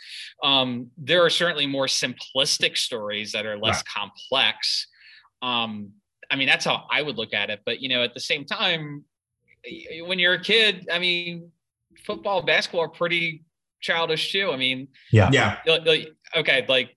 [0.43, 4.87] Um, there are certainly more simplistic stories that are less complex.
[5.41, 5.91] Um,
[6.29, 7.61] I mean, that's how I would look at it.
[7.65, 9.03] But, you know, at the same time,
[10.05, 11.51] when you're a kid, I mean,
[12.05, 13.43] football, basketball are pretty
[13.81, 14.51] childish too.
[14.51, 15.29] I mean, Yeah.
[15.31, 15.59] Yeah.
[15.65, 16.93] like- like, okay, like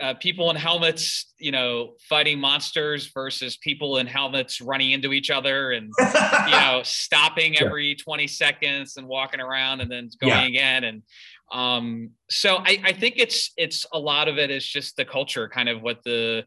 [0.00, 5.28] uh, people in helmets, you know, fighting monsters versus people in helmets running into each
[5.30, 6.04] other and you
[6.52, 7.66] know stopping Sure.
[7.66, 10.46] every 20 seconds and walking around and then going Yeah.
[10.46, 11.02] again and
[11.50, 15.48] um so I, I think it's it's a lot of it is just the culture
[15.48, 16.44] kind of what the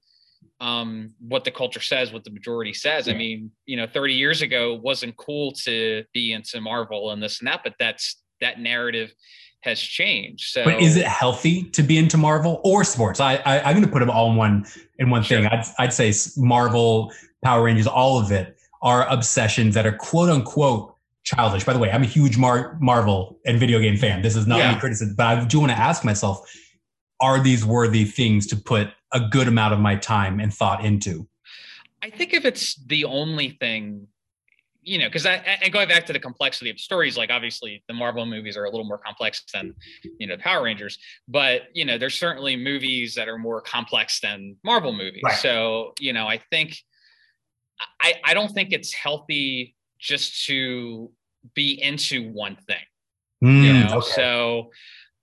[0.60, 4.42] um what the culture says what the majority says i mean you know 30 years
[4.42, 8.60] ago it wasn't cool to be into marvel and this and that but that's that
[8.60, 9.14] narrative
[9.62, 13.20] has changed so But is it healthy to be into Marvel or sports?
[13.20, 14.66] I, I I'm going to put them all in one
[14.98, 15.46] in one thing.
[15.46, 20.96] I'd I'd say Marvel, Power Rangers, all of it are obsessions that are quote unquote
[21.24, 21.64] childish.
[21.64, 24.24] By the way, I'm a huge Mar- Marvel and video game fan.
[24.24, 24.72] This is not Yeah.
[24.72, 26.52] any criticism, but I do want to ask myself:
[27.20, 31.28] Are these worthy things to put a good amount of my time and thought into?
[32.02, 34.08] I think if it's the only thing,
[34.82, 37.94] you know, because I and going back to the complexity of stories, like obviously the
[37.94, 39.76] Marvel movies are a little more complex than
[40.18, 40.98] you know the Power Rangers,
[41.28, 45.22] but you know, there's certainly movies that are more complex than Marvel movies.
[45.24, 45.36] Right.
[45.36, 46.78] So you know, I think
[48.02, 51.12] I I don't think it's healthy just to
[51.56, 52.78] be into one thing
[53.42, 54.12] you Mm, know okay.
[54.12, 54.70] so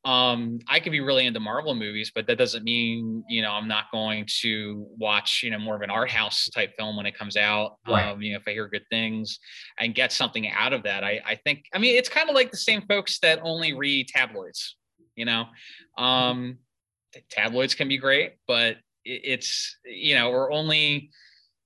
[0.04, 3.66] um i could be really into marvel movies but that doesn't mean you know i'm
[3.66, 7.16] not going to watch you know more of an art house type film when it
[7.18, 8.06] comes out Right.
[8.06, 9.40] um you know if i hear good things
[9.78, 12.52] and get something out of that i i think i mean it's kind of like
[12.52, 14.76] the same folks that only read tabloids
[15.16, 15.46] you know
[15.98, 16.58] um
[17.28, 21.10] tabloids can be great but it- it's you know or only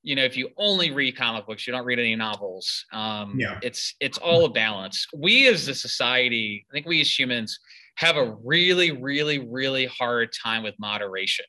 [0.03, 3.59] you know if you only read comic books you don't read any novels um Yeah.
[3.62, 7.59] it's it's all a balance we as a society i think we as humans
[7.96, 11.44] have a really really really hard time with moderation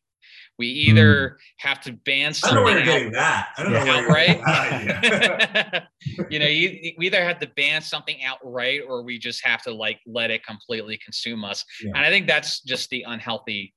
[0.59, 3.47] we either have to ban I don't know where something you're out getting that.
[3.57, 3.83] I don't Yeah.
[3.83, 5.89] know where you're getting outright that idea.
[6.29, 9.73] you know you, we either have to ban something outright or we just have to
[9.73, 11.91] like let it completely consume us Yeah.
[11.95, 13.73] and i think that's just the unhealthy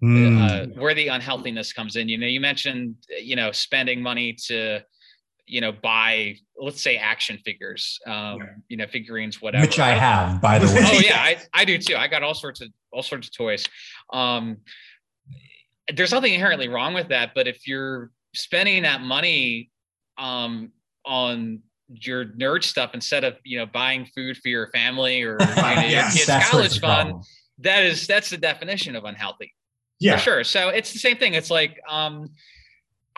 [0.00, 0.38] Mm.
[0.76, 2.08] uh, where the unhealthiness comes in.
[2.08, 4.78] You know, you mentioned, you know, spending money to,
[5.48, 8.44] you know, buy, let's say action figures, um, Yeah.
[8.68, 9.64] you know, figurines, whatever.
[9.66, 10.80] Which I have, by the way.
[10.84, 11.96] Oh yeah, I, I do too.
[11.96, 13.64] I got all sorts of all sorts of toys.
[14.12, 14.58] Um,
[15.94, 19.70] there's nothing inherently wrong with that, but if you're spending that money
[20.18, 20.70] um,
[21.06, 25.46] on your nerd stuff instead of you know buying food for your family or you
[25.56, 27.24] know, your kids' That's where it's college fund,
[27.60, 29.54] that is that's the definition of unhealthy
[30.00, 30.16] Yeah.
[30.16, 30.44] for sure.
[30.44, 31.34] So it's the same thing.
[31.34, 32.28] It's like um,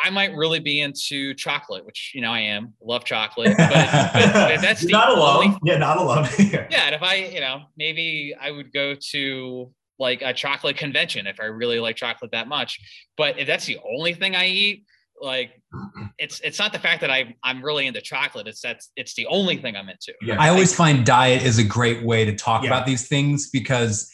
[0.02, 2.74] I might really be into chocolate, which you know I am.
[2.82, 5.46] Love chocolate, but, but, but that's not alone.
[5.48, 5.58] only.
[5.64, 6.26] Yeah, not alone.
[6.38, 6.66] yeah.
[6.70, 11.26] Yeah, and if I, you know, maybe I would go to like a chocolate convention
[11.26, 12.80] if I really like chocolate that much.
[13.16, 14.84] But if that's the only thing I eat,
[15.20, 15.50] like
[16.18, 18.46] it's it's not the fact that I I'm really into chocolate.
[18.48, 20.14] It's that's it's the only thing I'm into.
[20.22, 20.36] Yeah.
[20.40, 22.68] I always find diet is a great way to talk Yeah.
[22.70, 24.10] about these things because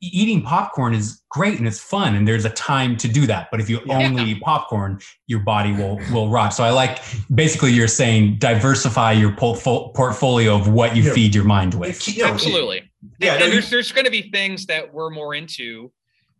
[0.00, 3.48] eating popcorn is great and it's fun and there's a time to do that.
[3.50, 3.98] But if you Yeah.
[3.98, 6.54] only eat popcorn, your body will will rot.
[6.54, 6.98] So I like
[7.34, 11.12] basically you're saying diversify your portfo- portfolio of what you Yeah.
[11.14, 11.96] feed your mind with.
[12.20, 12.90] Absolutely.
[13.20, 15.92] Yeah, and no, you- there's there's going to be things that we're more into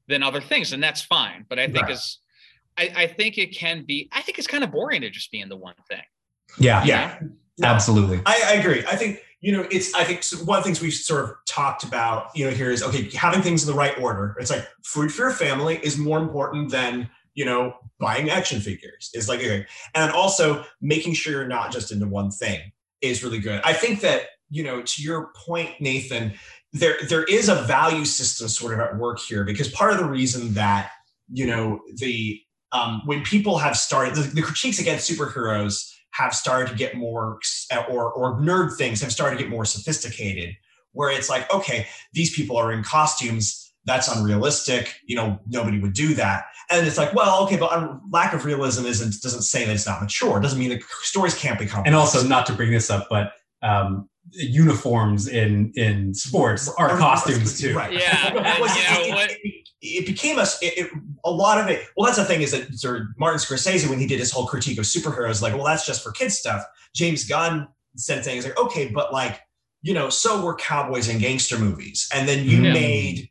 [0.09, 1.45] than other things, and that's fine.
[1.49, 1.93] But I think Right.
[1.93, 2.19] as
[2.79, 4.09] I, I think it can be.
[4.13, 6.03] I think it's kind of boring to just be in the one thing.
[6.59, 7.19] Yeah, you Yeah.
[7.63, 8.21] absolutely.
[8.27, 8.81] I, I agree.
[8.87, 9.94] I think you know it's.
[9.94, 12.70] I think so one of the things we've sort of talked about, you know, here
[12.70, 14.37] is okay, having things in the right order.
[14.40, 19.11] It's like food for your family is more important than you know buying action figures.
[19.14, 22.72] Is like okay, and also making sure you're not just into one thing
[23.03, 23.61] is really good.
[23.64, 26.33] I think that you know to your point, Nathan,
[26.72, 30.07] there there is a value system sort of at work here because part of the
[30.07, 30.90] reason that
[31.31, 32.40] you know the
[32.72, 37.38] um, when people have started the, the critiques against superheroes have started to get more
[37.88, 40.55] or or nerd things have started to get more sophisticated
[40.92, 45.92] where it's like okay these people are in costumes that's unrealistic you know nobody would
[45.94, 46.46] do that.
[46.68, 50.02] And it's like well okay but lack of realism isn't doesn't say that it's not
[50.02, 52.90] mature it doesn't mean that stories can't be become and also not to bring this
[52.90, 57.74] up but um, uniforms in in sports are costumes too.
[57.76, 57.92] right.
[57.92, 59.31] Yeah and, you know, what,
[59.83, 60.91] it became a it, it,
[61.25, 61.87] a lot of it.
[61.97, 64.79] Well, that's the thing is that Sir Martin Scorsese, when he did his whole critique
[64.79, 66.65] of superheroes, like, well, that's just for kids stuff.
[66.95, 69.41] James Gunn said things like, okay, but like,
[69.83, 72.73] you know, so were cowboys and gangster movies, and then you yeah.
[72.73, 73.31] made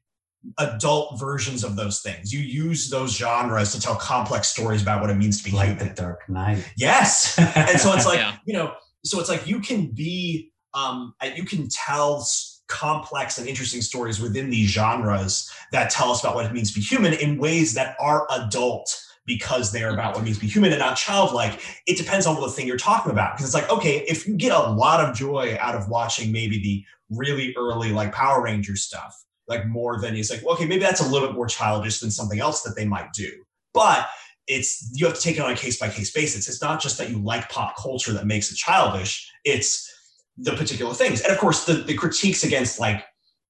[0.60, 2.32] adult versions of those things.
[2.32, 5.70] You use those genres to tell complex stories about what it means to be like
[5.70, 5.88] human.
[5.88, 6.72] the Dark Knight.
[6.78, 8.38] Yes, and so it's like yeah.
[8.46, 12.26] you know, so it's like you can be, um, you can tell
[12.68, 16.80] complex and interesting stories within these genres that tell us about what it means to
[16.80, 20.48] be human in ways that are adult because they're about what it means to be
[20.48, 21.60] human and not childlike.
[21.88, 23.36] It depends on what the thing you're talking about.
[23.36, 26.60] Because it's like, okay, if you get a lot of joy out of watching maybe
[26.60, 29.16] the really early like Power Ranger stuff,
[29.48, 32.40] like more than it's like, okay, maybe that's a little bit more childish than something
[32.40, 33.32] else that they might do.
[33.74, 34.08] But
[34.48, 36.48] it's you have to take it on a case by case basis.
[36.48, 39.32] It's not just that you like pop culture that makes it childish.
[39.44, 39.92] It's
[40.38, 41.22] the particular things.
[41.22, 43.04] And of course, the, the critiques against like,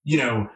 [0.04, 0.48] you know,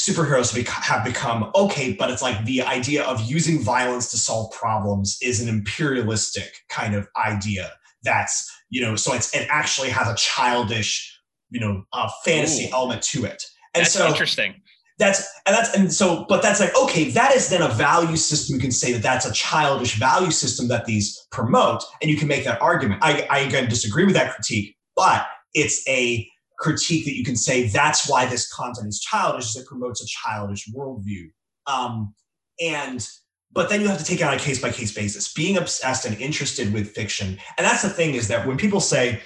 [0.00, 5.18] superheroes have become okay, but it's like the idea of using violence to solve problems
[5.22, 7.70] is an imperialistic kind of idea.
[8.02, 11.20] That's, you know, so it's, it actually has a childish,
[11.50, 12.74] you know, uh, fantasy Ooh.
[12.74, 13.42] element to it.
[13.74, 14.62] And that's so interesting.
[14.98, 17.10] That's and that's and so, but that's like okay.
[17.10, 18.54] That is then a value system.
[18.54, 22.28] You can say that that's a childish value system that these promote, and you can
[22.28, 23.00] make that argument.
[23.02, 27.66] I, I again disagree with that critique, but it's a critique that you can say
[27.68, 31.30] that's why this content is childish, is it promotes a childish worldview.
[31.66, 32.14] Um,
[32.60, 33.06] and
[33.52, 35.32] but then you have to take it on a case by case basis.
[35.32, 39.22] Being obsessed and interested with fiction, and that's the thing is that when people say,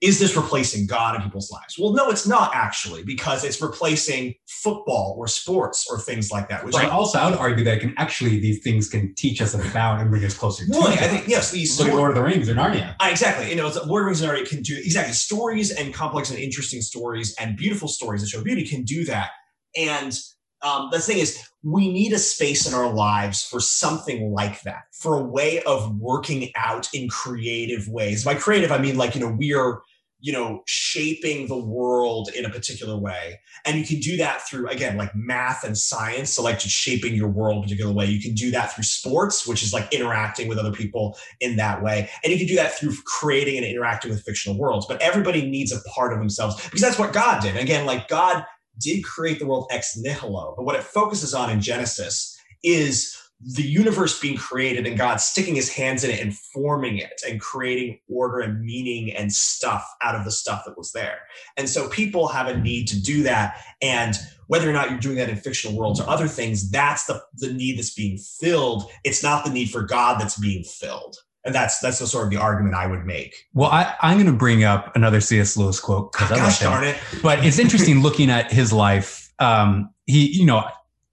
[0.00, 1.76] is this replacing God in people's lives?
[1.78, 6.64] Well, no, it's not actually, because it's replacing football or sports or things like that.
[6.64, 9.54] Which but I, also, I would argue that can actually these things can teach us
[9.54, 10.70] about and bring us closer to.
[10.70, 12.94] Well, I think yes, these at Lord of the Rings or Narnia.
[13.00, 15.92] Uh, exactly, you know, Lord of the Rings and Narnia can do exactly stories and
[15.92, 19.30] complex and interesting stories and beautiful stories that show beauty can do that.
[19.76, 20.16] And
[20.62, 24.84] um, the thing is, we need a space in our lives for something like that,
[24.92, 28.24] for a way of working out in creative ways.
[28.24, 29.82] By creative, I mean like you know we are
[30.20, 33.40] you know shaping the world in a particular way.
[33.64, 36.32] And you can do that through again like math and science.
[36.32, 38.06] So like just shaping your world a particular way.
[38.06, 41.82] You can do that through sports which is like interacting with other people in that
[41.82, 42.08] way.
[42.24, 44.86] And you can do that through creating and interacting with fictional worlds.
[44.86, 47.56] But everybody needs a part of themselves because that's what god did.
[47.56, 48.44] Again like god
[48.78, 53.62] did create the world ex nihilo but what it focuses on in genesis is the
[53.62, 58.00] universe being created and God sticking his hands in it and forming it and creating
[58.08, 61.20] order and meaning and stuff out of the stuff that was there.
[61.56, 63.62] And so people have a need to do that.
[63.80, 64.16] And
[64.48, 67.52] whether or not you're doing that in fictional worlds or other things, that's the, the
[67.52, 68.90] need that's being filled.
[69.04, 71.16] It's not the need for God that's being filled.
[71.48, 73.46] And that's that's the sort of the argument I would make.
[73.54, 75.56] Well, I, am going to bring up another C.S.
[75.56, 76.98] Lewis quote because oh, gosh darn it!
[77.22, 79.32] But it's interesting looking at his life.
[79.38, 80.68] Um, he, you know,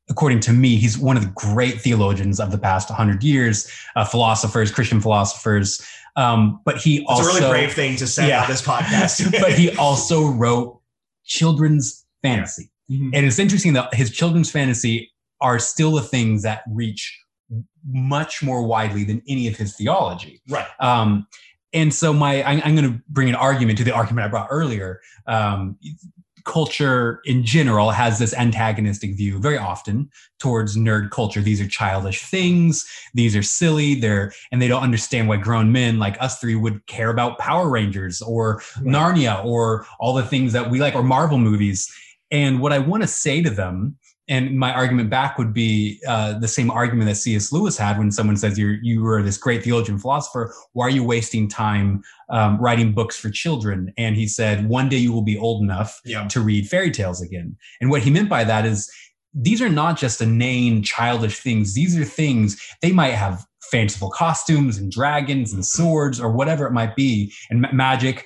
[0.10, 4.04] according to me, he's one of the great theologians of the past 100 years, uh,
[4.04, 5.82] philosophers, Christian philosophers.
[6.18, 7.30] Um, but he That's also.
[7.30, 8.42] a really brave thing to say yeah.
[8.42, 9.32] on this podcast.
[9.40, 10.82] but he also wrote
[11.24, 12.70] children's fantasy.
[12.92, 13.12] Mm-hmm.
[13.14, 17.18] And it's interesting that his children's fantasy are still the things that reach
[17.88, 20.42] much more widely than any of his theology.
[20.50, 20.68] Right.
[20.80, 21.28] Um,
[21.74, 24.48] and so my I, am going to bring an argument to the argument I brought
[24.50, 25.02] earlier.
[25.28, 25.78] Um,
[26.46, 31.42] culture in general has this antagonistic view very often towards nerd culture.
[31.42, 32.88] These are childish things.
[33.14, 33.96] These are silly.
[33.96, 37.70] They're and they don't understand why grown men like us three would care about Power
[37.70, 38.86] Rangers or right.
[38.86, 41.94] Narnia or all the things that we like or Marvel movies.
[42.32, 43.98] And what I want to say to them
[44.28, 47.52] and my argument back would be uh, the same argument that C.S.
[47.52, 50.54] Lewis had when someone says you're you were this great theologian philosopher.
[50.74, 53.94] Why are you wasting time um, writing books for children?
[53.98, 56.28] And he said, one day you will be old enough yeah.
[56.28, 57.56] to read fairy tales again.
[57.80, 58.92] And what he meant by that is
[59.34, 61.76] these are not just inane childish things.
[61.76, 66.72] These are things they might have fanciful costumes and dragons and swords or whatever it
[66.72, 68.26] might be and magic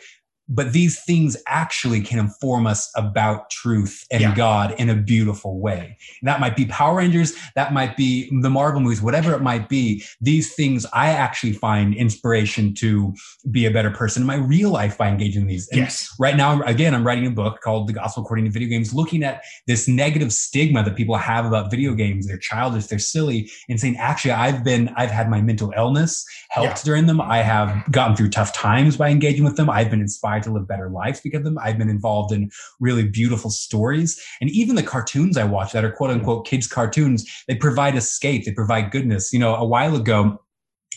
[0.50, 4.36] but these things actually can inform us about truth and Yeah.
[4.36, 5.98] God in a beautiful way.
[6.24, 10.04] That might be Power Rangers, that might be the Marvel movies, whatever it might be.
[10.20, 13.14] These things I actually find inspiration to
[13.52, 15.68] be a better person in my real life by engaging in these.
[15.70, 16.10] And Yes.
[16.20, 19.24] right now, again, I'm writing a book called The Gospel According to Video Games, looking
[19.24, 22.26] at this negative stigma that people have about video games.
[22.28, 26.84] They're childish, they're silly, and saying, actually, I've been, I've had my mental illness helped
[26.84, 27.22] during them.
[27.22, 29.70] I have gotten through tough times by engaging with them.
[29.70, 31.60] I've been inspired to live better lives because of them.
[31.62, 34.22] I've been involved in really beautiful stories.
[34.42, 38.46] And even the cartoons I watch that are quote unquote kids' cartoons, they provide escape,
[38.46, 39.34] they provide goodness.
[39.34, 40.40] You know, a while ago,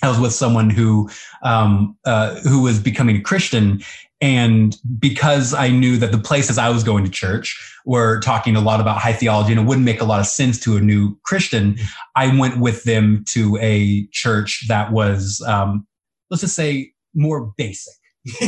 [0.03, 1.09] I was with someone who
[1.43, 3.83] um, uh, who was becoming a Christian,
[4.21, 8.61] and because I knew that the places I was going to church were talking a
[8.61, 11.19] lot about high theology and it wouldn't make a lot of sense to a new
[11.25, 11.77] Christian,
[12.15, 15.87] I went with them to a church that was, um,
[16.31, 17.95] let's just say, more basic.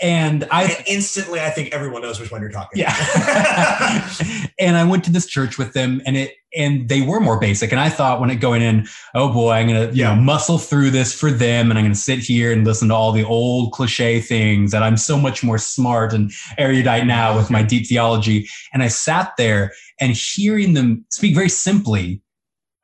[0.00, 2.78] and I And instantly, I think everyone knows which one you're talking.
[2.80, 2.94] yeah.
[4.58, 7.70] and I went to this church with them and it and they were more basic.
[7.70, 10.90] And I thought when it going in, oh boy, I'm gonna, you know, muscle through
[10.90, 14.20] this for them and I'm gonna sit here and listen to all the old cliche
[14.20, 18.48] things that I'm so much more smart and erudite now with my deep theology.
[18.72, 22.20] And I sat there and hearing them speak very simply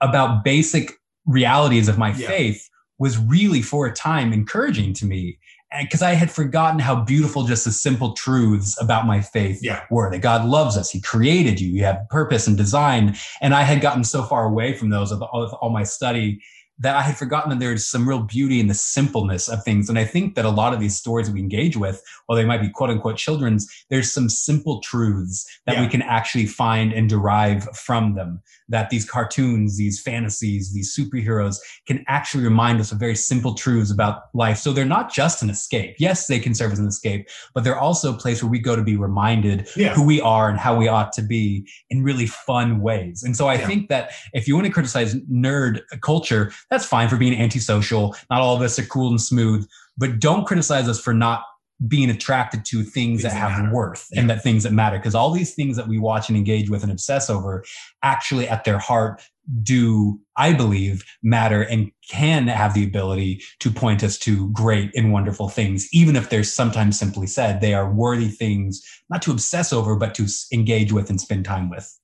[0.01, 0.93] about basic
[1.27, 2.29] realities of my Yeah.
[2.29, 2.69] faith
[2.99, 5.39] was really for a time encouraging to me
[5.81, 9.83] because I had forgotten how beautiful just the simple truths about my faith Yeah.
[9.91, 13.17] were that God loves us, He created you, you have purpose and design.
[13.41, 16.41] And I had gotten so far away from those of all, of all my study
[16.79, 19.89] that I had forgotten that there's some real beauty in the simpleness of things.
[19.89, 22.61] And I think that a lot of these stories we engage with, while they might
[22.61, 27.65] be quote unquote children's, there's some simple truths that we can actually find and derive
[27.75, 28.43] from them.
[28.69, 31.57] That these cartoons, these fantasies, these superheroes
[31.87, 34.59] can actually remind us of very simple truths about life.
[34.59, 35.97] So they're not just an escape.
[35.99, 38.75] Yes, they can serve as an escape, but they're also a place where we go
[38.77, 39.95] to be reminded Yeah.
[39.95, 43.23] who we are and how we ought to be in really fun ways.
[43.23, 43.67] And so I Yeah.
[43.67, 48.17] think that if you want to criticize nerd culture, that's fine for being antisocial.
[48.31, 51.43] Not all of us are cool and smooth, but don't criticize us for not
[51.87, 53.75] being attracted to things, Things that that have matter.
[53.75, 54.97] worth and that things that matter.
[54.97, 57.65] Because all these things that we watch and engage with and obsess over
[58.03, 59.23] actually at their heart
[59.63, 65.13] do, I believe, matter and can have the ability to point us to great and
[65.13, 69.73] wonderful things, even if they're sometimes simply said they are worthy things, not to obsess
[69.73, 71.97] over, but to engage with and spend time with.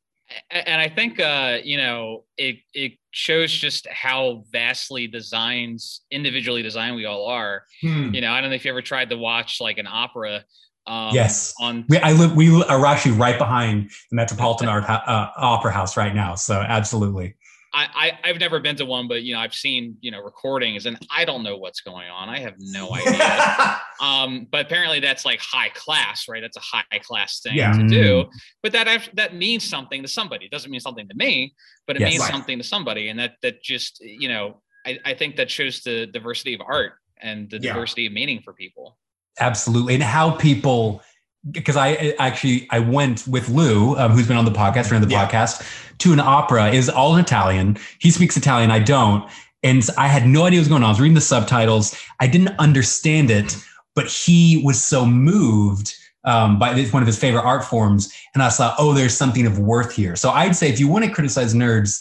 [0.51, 5.81] And I think uh, you know it it shows just how vastly designed,
[6.11, 7.65] individually designed we all are.
[7.83, 8.15] Hmm.
[8.15, 10.45] You know, I don't know if you ever tried to watch like an opera.
[10.87, 11.55] Um, Yes.
[11.61, 15.97] On We, I live, we are actually right behind the Metropolitan Art uh, Opera House
[15.97, 16.35] right now.
[16.35, 17.37] So absolutely.
[17.75, 17.89] I,
[18.25, 20.99] I I've never been to one, but you know I've seen you know recordings, and
[21.11, 22.29] I don't know what's going on.
[22.29, 23.81] I have no idea.
[24.01, 26.41] um, but apparently that's like high class, right?
[26.43, 27.73] That's a high class thing Yeah.
[27.73, 28.25] to do.
[28.63, 30.47] But that that means something to somebody.
[30.47, 31.55] It doesn't mean something to me,
[31.87, 32.11] but it Yes.
[32.11, 32.31] means Right.
[32.31, 36.07] something to somebody, and that that just you know I, I think that shows the
[36.07, 37.73] diversity of art and the Yeah.
[37.73, 38.99] diversity of meaning for people.
[39.41, 39.95] Absolutely.
[39.95, 41.03] And how people,
[41.51, 45.09] because I actually, I went with Lou, um, who's been on the podcast, friend of
[45.09, 45.27] the Yeah.
[45.27, 45.63] podcast,
[45.99, 47.77] to an opera is all in Italian.
[47.99, 48.71] He speaks Italian.
[48.71, 49.29] I don't.
[49.65, 50.89] And I had no idea what was going on.
[50.89, 51.97] I was reading the subtitles.
[52.21, 53.57] I didn't understand it,
[53.95, 58.13] but he was so moved um, by this, one of his favorite art forms.
[58.35, 60.15] And I thought, oh, there's something of worth here.
[60.15, 62.01] So I'd say if you want to criticize nerds,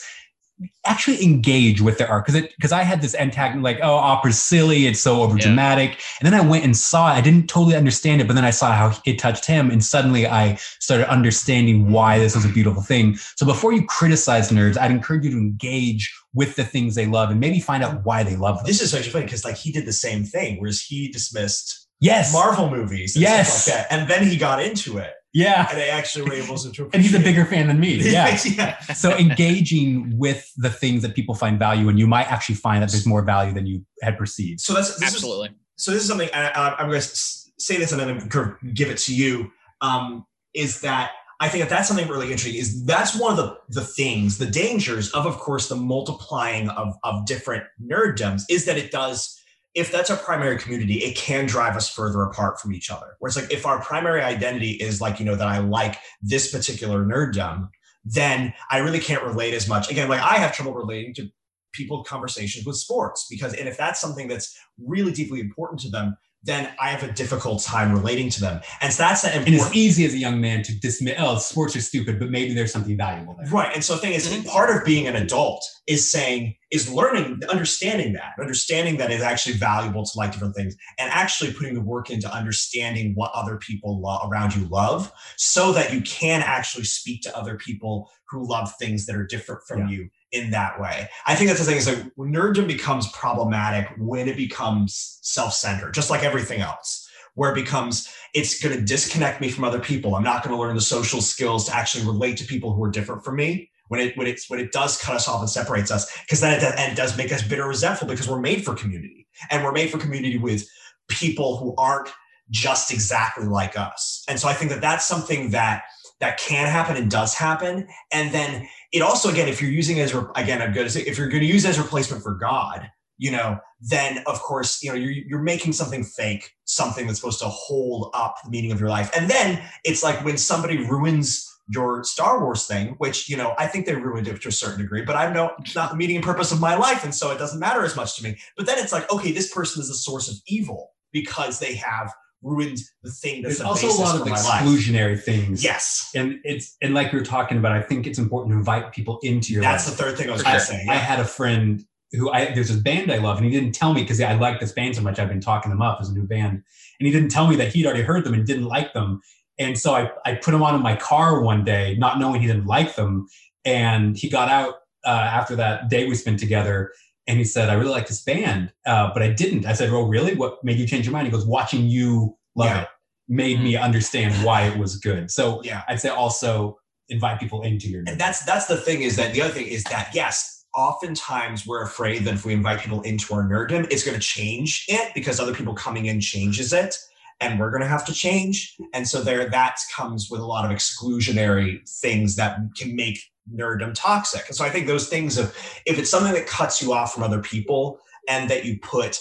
[0.85, 4.41] actually engage with their art because it because I had this antagonist like oh opera's
[4.41, 7.15] silly it's so over dramatic and then I went and saw it.
[7.15, 10.27] I didn't totally understand it but then I saw how it touched him and suddenly
[10.27, 13.15] I started understanding why this was a beautiful thing.
[13.35, 17.29] So before you criticize nerds I'd encourage you to engage with the things they love
[17.29, 18.65] and maybe find out why they love them.
[18.65, 22.33] This is actually funny because like he did the same thing, whereas he dismissed yes
[22.33, 23.63] Marvel movies, and Yes.
[23.63, 26.57] stuff like that, and then he got into it, yeah and they actually were able
[26.57, 26.89] to.
[26.93, 28.77] and he's a appreciate bigger fan than me yeah yeah.
[28.93, 32.89] so engaging with the things that people find value and you might actually find that
[32.91, 35.51] there's more value than you had perceived So that's this is, Absolutely.
[35.77, 38.55] so this is something I, I, I'm going to say this and then I'm going
[38.59, 39.51] to give it to you.
[39.81, 42.55] Um, is that I think that that's something really interesting.
[42.59, 46.93] Is that's one of the the things, the dangers of, of course, the multiplying of
[47.03, 49.40] of different nerddoms is that it does.
[49.73, 53.15] If that's our primary community, it can drive us further apart from each other.
[53.19, 56.51] Where it's like if our primary identity is like you know that I like this
[56.51, 57.69] particular nerddom,
[58.03, 59.89] then I really can't relate as much.
[59.89, 61.29] Again, like I have trouble relating to
[61.73, 66.17] people conversations with sports because and if that's something that's really deeply important to them
[66.43, 68.61] then I have a difficult time relating to them.
[68.81, 71.75] And so that's that And it's easy as a young man to dismiss, oh, sports
[71.75, 73.47] are stupid, but maybe there's something valuable there.
[73.51, 73.71] Right.
[73.75, 74.47] And so the thing is, Mhm.
[74.47, 79.55] part of being an adult is saying, is learning, understanding that, understanding that is actually
[79.55, 84.01] valuable to like different things and actually putting the work into understanding what other people
[84.01, 88.73] lo- around you love so that you can actually speak to other people who love
[88.79, 89.89] things that are different from Yeah.
[89.89, 91.09] you in that way.
[91.25, 96.09] I think that's the thing is like nerddom becomes problematic when it becomes self-centered, just
[96.09, 100.15] like everything else, where it becomes it's going to disconnect me from other people.
[100.15, 102.91] I'm not going to learn the social skills to actually relate to people who are
[102.91, 103.69] different from me.
[103.89, 106.57] When it when it's when it does cut us off and separates us, because then
[106.57, 109.73] it and it does make us bitter, resentful because we're made for community, and we're
[109.73, 110.65] made for community with
[111.09, 112.09] people who aren't
[112.49, 114.23] just exactly like us.
[114.29, 115.83] And so I think that that's something that
[116.21, 117.87] that can happen and does happen.
[118.13, 121.29] And then it also again, if you're using as again, I'm good say, if you're
[121.29, 125.11] going to use as replacement for God, you know, then of course, you know, you're
[125.11, 129.11] you're making something fake, something that's supposed to hold up the meaning of your life.
[129.15, 133.67] And then it's like when somebody ruins your Star Wars thing, which you know I
[133.67, 136.17] think they ruined it to a certain degree, but I know it's not the meaning
[136.17, 138.37] and purpose of my life, and so it doesn't matter as much to me.
[138.57, 142.11] But then it's like, okay, this person is a source of evil because they have
[142.43, 144.63] ruined the thing that's There's the also a lot of for my life.
[144.63, 145.63] exclusionary things.
[145.63, 148.91] Yes, And it's and like we were talking about, I think it's important to invite
[148.93, 149.97] people into your that's life.
[149.97, 150.75] the third thing I was For going to sure.
[150.75, 150.85] say.
[150.89, 151.83] I had a friend
[152.13, 154.59] who I there's this band I love, and he didn't tell me because I like
[154.59, 155.19] this band so much.
[155.19, 156.51] I've been talking them up as a new band,
[156.99, 159.21] and he didn't tell me that he'd already heard them and didn't like them.
[159.59, 162.47] And so I, I put him on in my car one day, not knowing he
[162.47, 163.27] didn't like them.
[163.63, 164.75] And he got out
[165.05, 166.91] uh, after that day we spent together,
[167.27, 170.03] and he said, "I really like this band, uh, but I didn't." I said, "Oh,
[170.03, 170.35] really?
[170.35, 172.81] What made you change your mind?" He goes, "Watching you love Yeah.
[172.83, 172.87] it
[173.29, 175.83] made me understand why it was good." So Yeah.
[175.87, 176.77] I'd say also
[177.09, 178.03] invite people into your.
[178.07, 181.83] and that's that's the thing is that the other thing is that yes oftentimes we're
[181.83, 185.37] afraid that if we invite people into our nerddom it's going to change it because
[185.37, 186.95] other people coming in changes it
[187.41, 190.63] and we're going to have to change and so there that comes with a lot
[190.63, 193.19] of exclusionary things that can make
[193.53, 196.93] nerddom toxic and so i think those things of if it's something that cuts you
[196.93, 199.19] off from other people and that you put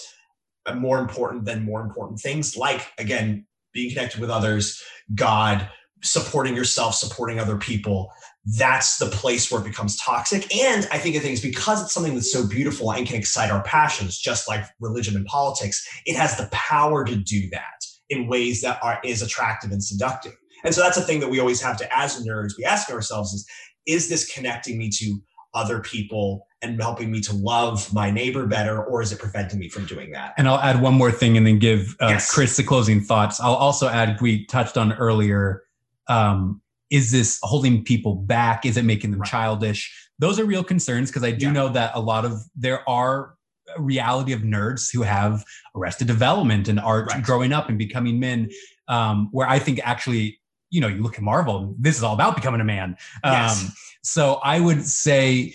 [0.75, 4.81] more important than more important things like again being connected with others
[5.15, 5.69] god
[6.03, 8.11] supporting yourself supporting other people
[8.45, 10.53] that's the place where it becomes toxic.
[10.55, 13.61] And I think of things because it's something that's so beautiful and can excite our
[13.63, 18.61] passions, just like religion and politics, it has the power to do that in ways
[18.61, 20.33] that are is attractive and seductive.
[20.63, 23.33] And so that's a thing that we always have to, as nerds, we ask ourselves
[23.33, 23.47] is,
[23.85, 25.21] is this connecting me to
[25.53, 29.67] other people and helping me to love my neighbor better, or is it preventing me
[29.67, 30.33] from doing that?
[30.37, 32.31] And I'll add one more thing and then give uh, Yes.
[32.33, 33.39] Chris the closing thoughts.
[33.41, 35.63] I'll also add, we touched on earlier,
[36.07, 38.65] um, is this holding people back?
[38.65, 39.29] Is it making them Right.
[39.29, 39.91] childish?
[40.19, 41.51] Those are real concerns because I do Yeah.
[41.53, 43.35] know that a lot of, there are
[43.75, 45.43] a reality of nerds who have
[45.75, 47.23] arrested development and are Right.
[47.23, 48.49] growing up and becoming men,
[48.87, 50.40] um, where I think actually,
[50.71, 52.97] you know, you look at Marvel, this is all about becoming a man.
[53.23, 53.71] Um, Yes.
[54.03, 55.53] So I would say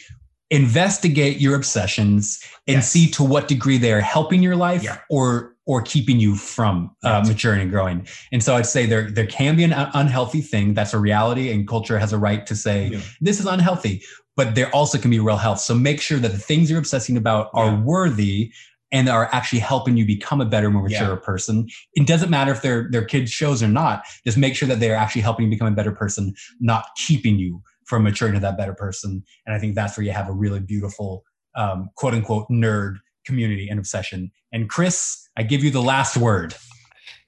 [0.51, 2.91] investigate your obsessions and Yes.
[2.91, 4.99] see to what degree they are helping your life Yeah.
[5.11, 7.27] or or keeping you from uh, Right.
[7.27, 8.07] maturing and growing.
[8.31, 10.75] And so I'd say there there can be an unhealthy thing.
[10.75, 13.01] That's a reality, and culture has a right to say Yeah.
[13.21, 14.03] this is unhealthy.
[14.37, 15.59] But there also can be real health.
[15.61, 17.81] So make sure that the things you're obsessing about are Yeah.
[17.81, 18.53] worthy
[18.93, 21.17] and are actually helping you become a better, more mature Yeah.
[21.17, 21.69] person.
[21.95, 24.05] It doesn't matter if they're they're kids shows or not.
[24.25, 27.39] Just make sure that they are actually helping you become a better person, not keeping
[27.39, 29.25] you from maturing to that better person.
[29.47, 31.25] And I think that's where you have a really beautiful
[31.55, 34.31] um, quote unquote nerd community and obsession.
[34.53, 36.55] And Chris, I give you the last word.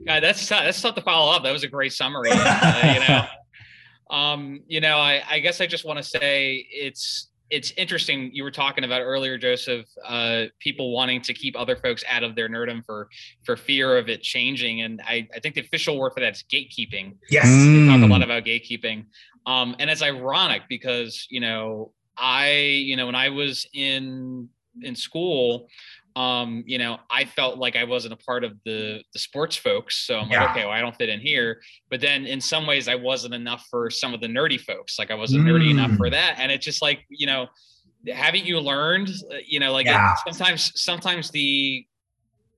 [0.07, 0.63] God, that's tough.
[0.65, 1.43] That's tough to follow up.
[1.43, 2.31] That was a great summary.
[2.33, 7.28] uh, you know, um, you know, I, I guess I just want to say it's
[7.51, 8.31] it's interesting.
[8.33, 12.35] You were talking about earlier, Joseph, uh, people wanting to keep other folks out of
[12.35, 13.09] their nerdom for
[13.45, 16.45] for fear of it changing, and I, I think the official word for that is
[16.53, 17.17] gatekeeping.
[17.31, 17.47] Yes.
[17.49, 18.11] We talk a Mm.
[18.11, 19.07] lot about gatekeeping,
[19.47, 24.49] um, and it's ironic because you know I you know when I was in
[24.83, 25.69] in school
[26.19, 30.07] um, you know, I felt like I wasn't a part of the the sports folks.
[30.07, 30.41] So I'm Yeah.
[30.41, 31.61] like, okay, well, I don't fit in here.
[31.91, 34.99] But then in some ways I wasn't enough for some of the nerdy folks.
[34.99, 36.13] Like I wasn't nerdy enough for Mm.
[36.13, 36.37] that.
[36.41, 37.47] And it's just like, you know,
[38.13, 41.87] haven't you learned, uh, you know, like it- sometimes sometimes the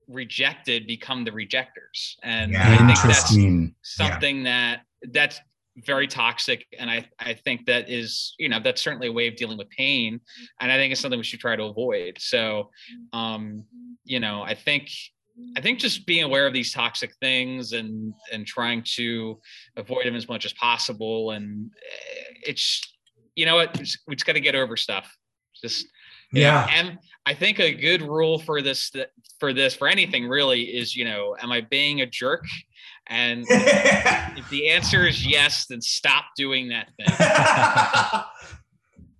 [0.07, 2.17] rejected become the rejectors.
[2.23, 2.63] And Yeah.
[2.63, 3.75] I think that's Interesting.
[3.83, 4.81] something that
[5.11, 5.39] that's
[5.77, 9.35] very toxic and I, I think that is you know that's certainly a way of
[9.35, 10.19] dealing with pain
[10.59, 12.69] and i think it's something we should try to avoid so
[13.13, 13.63] um
[14.03, 14.89] you know i think
[15.57, 19.39] i think just being aware of these toxic things and and trying to
[19.77, 22.81] avoid them as much as possible and eh, it's
[23.35, 25.15] you know what we just, got to get over stuff
[25.61, 25.87] Just
[26.33, 26.65] Yeah.
[26.65, 28.91] know, am I think a good rule for this
[29.39, 32.43] for this for anything really is you know am I being a jerk?
[33.11, 37.07] And if the answer is yes, then stop doing that thing.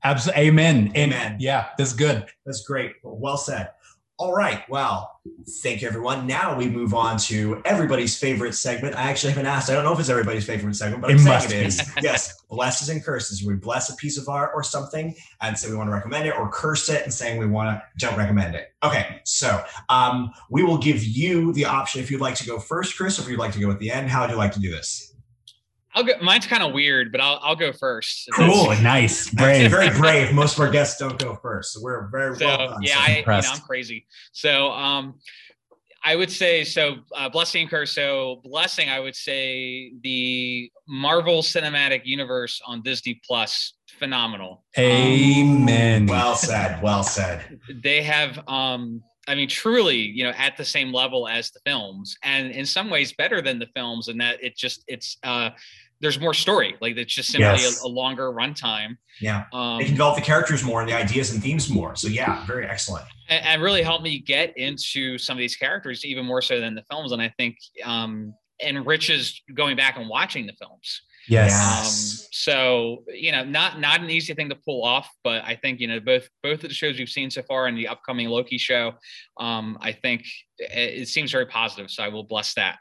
[0.03, 0.43] Absolutely.
[0.47, 0.91] Amen.
[0.95, 1.37] Amen.
[1.39, 2.25] yeah, that's good.
[2.45, 2.93] That's great.
[3.03, 3.69] Well said.
[4.17, 4.67] All right.
[4.69, 5.19] Well,
[5.61, 6.27] thank you, everyone.
[6.27, 8.95] Now we move on to everybody's favorite segment.
[8.95, 9.69] I actually haven't asked.
[9.69, 12.01] I don't know if it's everybody's favorite segment, but I'm It saying must it be.
[12.03, 12.37] yes.
[12.51, 13.43] Blesses and curses.
[13.45, 16.35] We bless a piece of art or something and say we want to recommend it,
[16.37, 18.73] or curse it and saying we want to don't recommend it.
[18.83, 19.21] Okay.
[19.23, 23.17] So um, we will give you the option if you'd like to go first, Chris,
[23.17, 24.09] or if you'd like to go at the end.
[24.09, 25.07] How would you like to do this?
[25.93, 26.13] I'll go.
[26.21, 28.29] Mine's kind of weird, but I'll I'll go first.
[28.33, 28.67] Cool.
[28.81, 29.29] Nice.
[29.33, 29.69] Brave.
[29.71, 30.33] very brave.
[30.33, 32.83] Most of our guests don't go first, so we're very So well done.
[32.83, 33.53] yeah, So- I you know impressed.
[33.55, 34.05] I'm crazy.
[34.31, 35.15] So um,
[36.03, 36.97] I would say so.
[37.15, 37.93] Uh, blessing and curse.
[37.93, 44.63] So blessing, I would say the Marvel Cinematic Universe on Disney Plus, phenomenal.
[44.77, 46.05] Um, Amen.
[46.07, 46.81] well said.
[46.81, 47.59] Well said.
[47.83, 52.17] they have um i mean truly you know at the same level as the films
[52.23, 55.51] and in some ways better than the films in that it just it's uh
[55.99, 57.83] there's more story like it's just simply Yes.
[57.83, 59.43] a, a longer runtime Yeah.
[59.53, 61.95] um They can develop the characters more and the ideas and themes more.
[61.95, 63.05] So yeah, very excellent.
[63.31, 66.75] And, and really helped me get into some of these characters even more so than
[66.75, 67.11] the films.
[67.13, 71.01] And i think um enriches going back and watching the films.
[71.27, 71.53] Yes.
[71.53, 75.79] um so you know not not an easy thing to pull off but i think
[75.79, 78.57] you know both both of the shows we've seen so far and the upcoming loki
[78.57, 78.93] show
[79.39, 80.25] um i think
[80.57, 81.91] it, it seems very positive.
[81.91, 82.79] So i will bless that.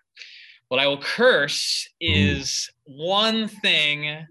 [0.68, 4.26] What i will curse is one thing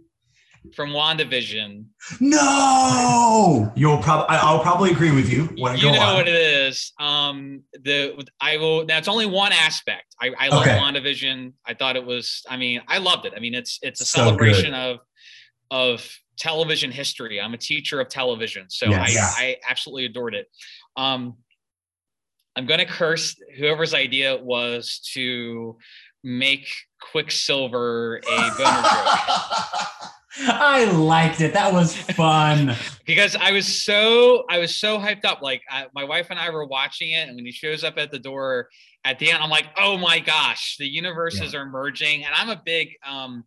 [0.76, 1.86] from wandavision
[2.20, 3.72] No.
[3.76, 6.16] You'll probably I'll probably agree with you when you know on.
[6.16, 10.62] what it is um the i will now it's only one aspect i, I love
[10.68, 10.78] Okay.
[10.78, 14.06] wandavision i thought it was i mean i loved it i mean it's it's a
[14.06, 15.00] So celebration of
[15.72, 19.14] of television history i'm a teacher of television so Yes.
[19.14, 19.30] Yeah.
[19.38, 20.48] I, I absolutely adored it
[20.98, 21.36] um
[22.56, 25.78] i'm gonna curse whoever's idea it was to
[26.24, 26.68] make
[27.12, 31.54] quicksilver a boner joke I liked it.
[31.54, 32.76] That was fun.
[33.06, 35.42] because I was so I was so hyped up.
[35.42, 38.12] Like I, my wife and I were watching it, and when he shows up at
[38.12, 38.70] the door
[39.04, 42.62] at the end, I'm like, oh my gosh, the universes are merging, and I'm a
[42.64, 43.44] big um,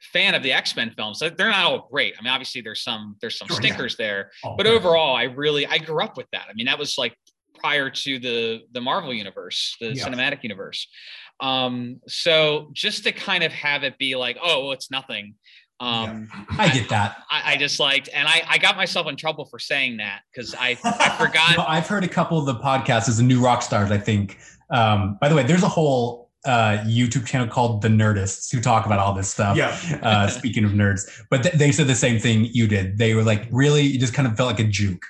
[0.00, 1.20] fan of the X Men films.
[1.20, 2.14] So They're not all great.
[2.18, 3.56] I mean, obviously there's some there's some yeah.
[3.56, 6.46] stinkers there, Oh, but overall, I really I grew up with that.
[6.50, 7.16] I mean, that was like
[7.60, 10.06] prior to the the Marvel universe, the Yeah.
[10.08, 10.88] cinematic universe.
[11.38, 15.34] Um, so just to kind of have it be like, oh, well, it's nothing.
[15.80, 17.24] Um, I get that.
[17.30, 20.54] I, I just liked, and I, I got myself in trouble for saying that because
[20.54, 21.56] I, I forgot.
[21.56, 24.38] No, I've heard a couple of the podcasts as the New Rockstars, I think.
[24.70, 28.86] Um, by the way, there's a whole uh, YouTube channel called The Nerdists who talk
[28.86, 29.56] about all this stuff.
[29.56, 29.76] Yeah.
[30.02, 32.98] uh, speaking of nerds, but th- they said the same thing you did.
[32.98, 35.04] They were like, really, it just kind of felt like a juke.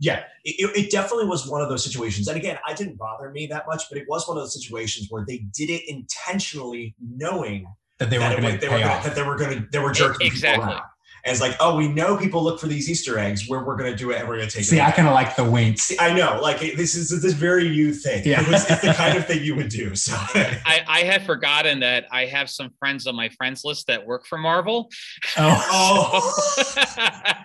[0.00, 2.28] Yeah, it, it definitely was one of those situations.
[2.28, 5.08] And again, I didn't bother me that much, but it was one of those situations
[5.10, 7.66] where they did it intentionally, knowing
[7.98, 9.04] That they weren't going to they were pay gonna, off.
[9.04, 10.64] that they were going to they were jerking people Exactly.
[10.64, 10.82] around.
[11.24, 13.48] And it's like, oh, we know people look for these Easter eggs.
[13.48, 14.82] Where we're going to do it, and we're going to take See, it.
[14.82, 15.82] I kind of like the winks.
[15.82, 18.22] See, I know, like it- this is this very you thing.
[18.24, 18.40] Yeah.
[18.40, 19.96] It was, it's the kind of thing you would do.
[19.96, 24.06] So I, I had forgotten that I have some friends on my friends list that
[24.06, 24.88] work for Marvel.
[25.36, 25.64] Oh,
[27.40, 27.44] Oh.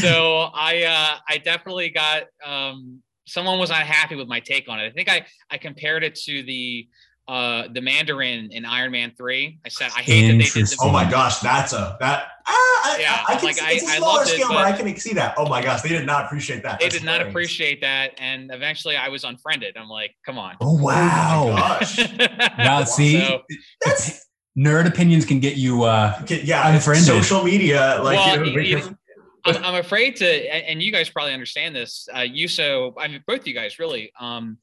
[0.00, 4.86] so I uh, I definitely got um, someone was unhappy with my take on it.
[4.86, 6.88] I think I I compared it to the
[7.28, 9.58] uh, the Mandarin in Iron Man three.
[9.64, 10.78] I said I hate that they did the Interesting.
[10.82, 12.28] oh my gosh, that's a that.
[12.46, 14.34] Ah, I, Yeah, I, I can like, see, I- it's a I smaller loved it,
[14.34, 15.34] scale, but, but- I can see that.
[15.36, 16.78] Oh my gosh, they did not appreciate that.
[16.78, 19.76] they That's did not appreciate that, and eventually I was unfriended.
[19.76, 20.54] I'm like, come on.
[20.60, 21.54] oh wow.
[21.56, 21.98] gosh.
[22.58, 23.42] Now, see, So-
[23.84, 24.24] That's
[24.56, 25.82] nerd opinions can get you.
[25.82, 27.06] Uh, Okay, yeah, Unfriended.
[27.06, 28.00] social media.
[28.02, 28.96] Like, Well, you know, you- you-
[29.44, 32.08] I'm, I'm afraid to, and, and you guys probably understand this.
[32.12, 34.10] Uh, you so, I mean, both you guys really.
[34.18, 34.58] Um,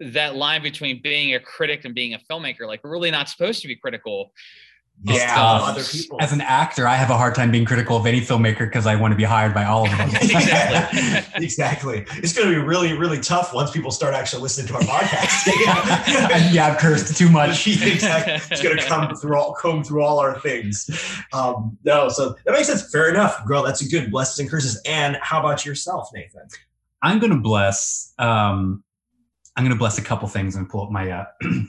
[0.00, 3.62] that line between being a critic and being a filmmaker, like we're really not supposed
[3.62, 4.32] to be critical.
[5.02, 5.62] yeah, tough.
[5.62, 6.18] of other people.
[6.20, 8.94] as an actor, I have a hard time being critical of any filmmaker because I
[8.94, 10.10] want to be hired by all of them.
[10.22, 11.00] Exactly.
[11.44, 12.04] exactly.
[12.22, 15.46] It's going to be really, really tough once people start actually listening to our podcast.
[16.54, 17.66] yeah, I've cursed too much.
[17.66, 18.34] exactly.
[18.50, 20.88] It's going to come through all, comb through all our things.
[21.32, 22.90] Um, no, so that makes sense.
[22.90, 23.62] Fair enough, girl.
[23.62, 24.80] That's a good blessings and curses.
[24.86, 26.46] And how about yourself, Nathan?
[27.02, 28.14] I'm going to bless.
[28.18, 28.84] Um,
[29.56, 31.10] I'm going to bless a couple things and pull up my.
[31.10, 31.24] Uh,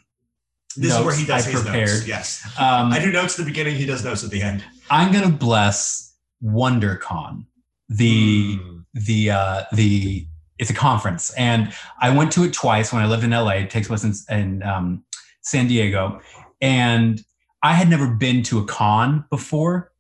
[0.78, 1.88] This is where he does I his prepared.
[1.88, 2.06] notes.
[2.08, 3.76] Yes, um, I do notes at the beginning.
[3.76, 4.62] He does notes at the end.
[4.90, 6.14] I'm going to bless
[6.44, 7.46] WonderCon.
[7.88, 8.84] The Mm.
[8.94, 10.28] the uh, the
[10.60, 11.72] it's a conference, and
[12.02, 13.52] I went to it twice when I lived in LA.
[13.52, 15.06] It takes place in, in um,
[15.44, 16.20] San Diego,
[16.60, 17.24] and
[17.64, 19.94] I had never been to a con before.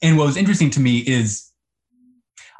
[0.00, 1.50] And what was interesting to me is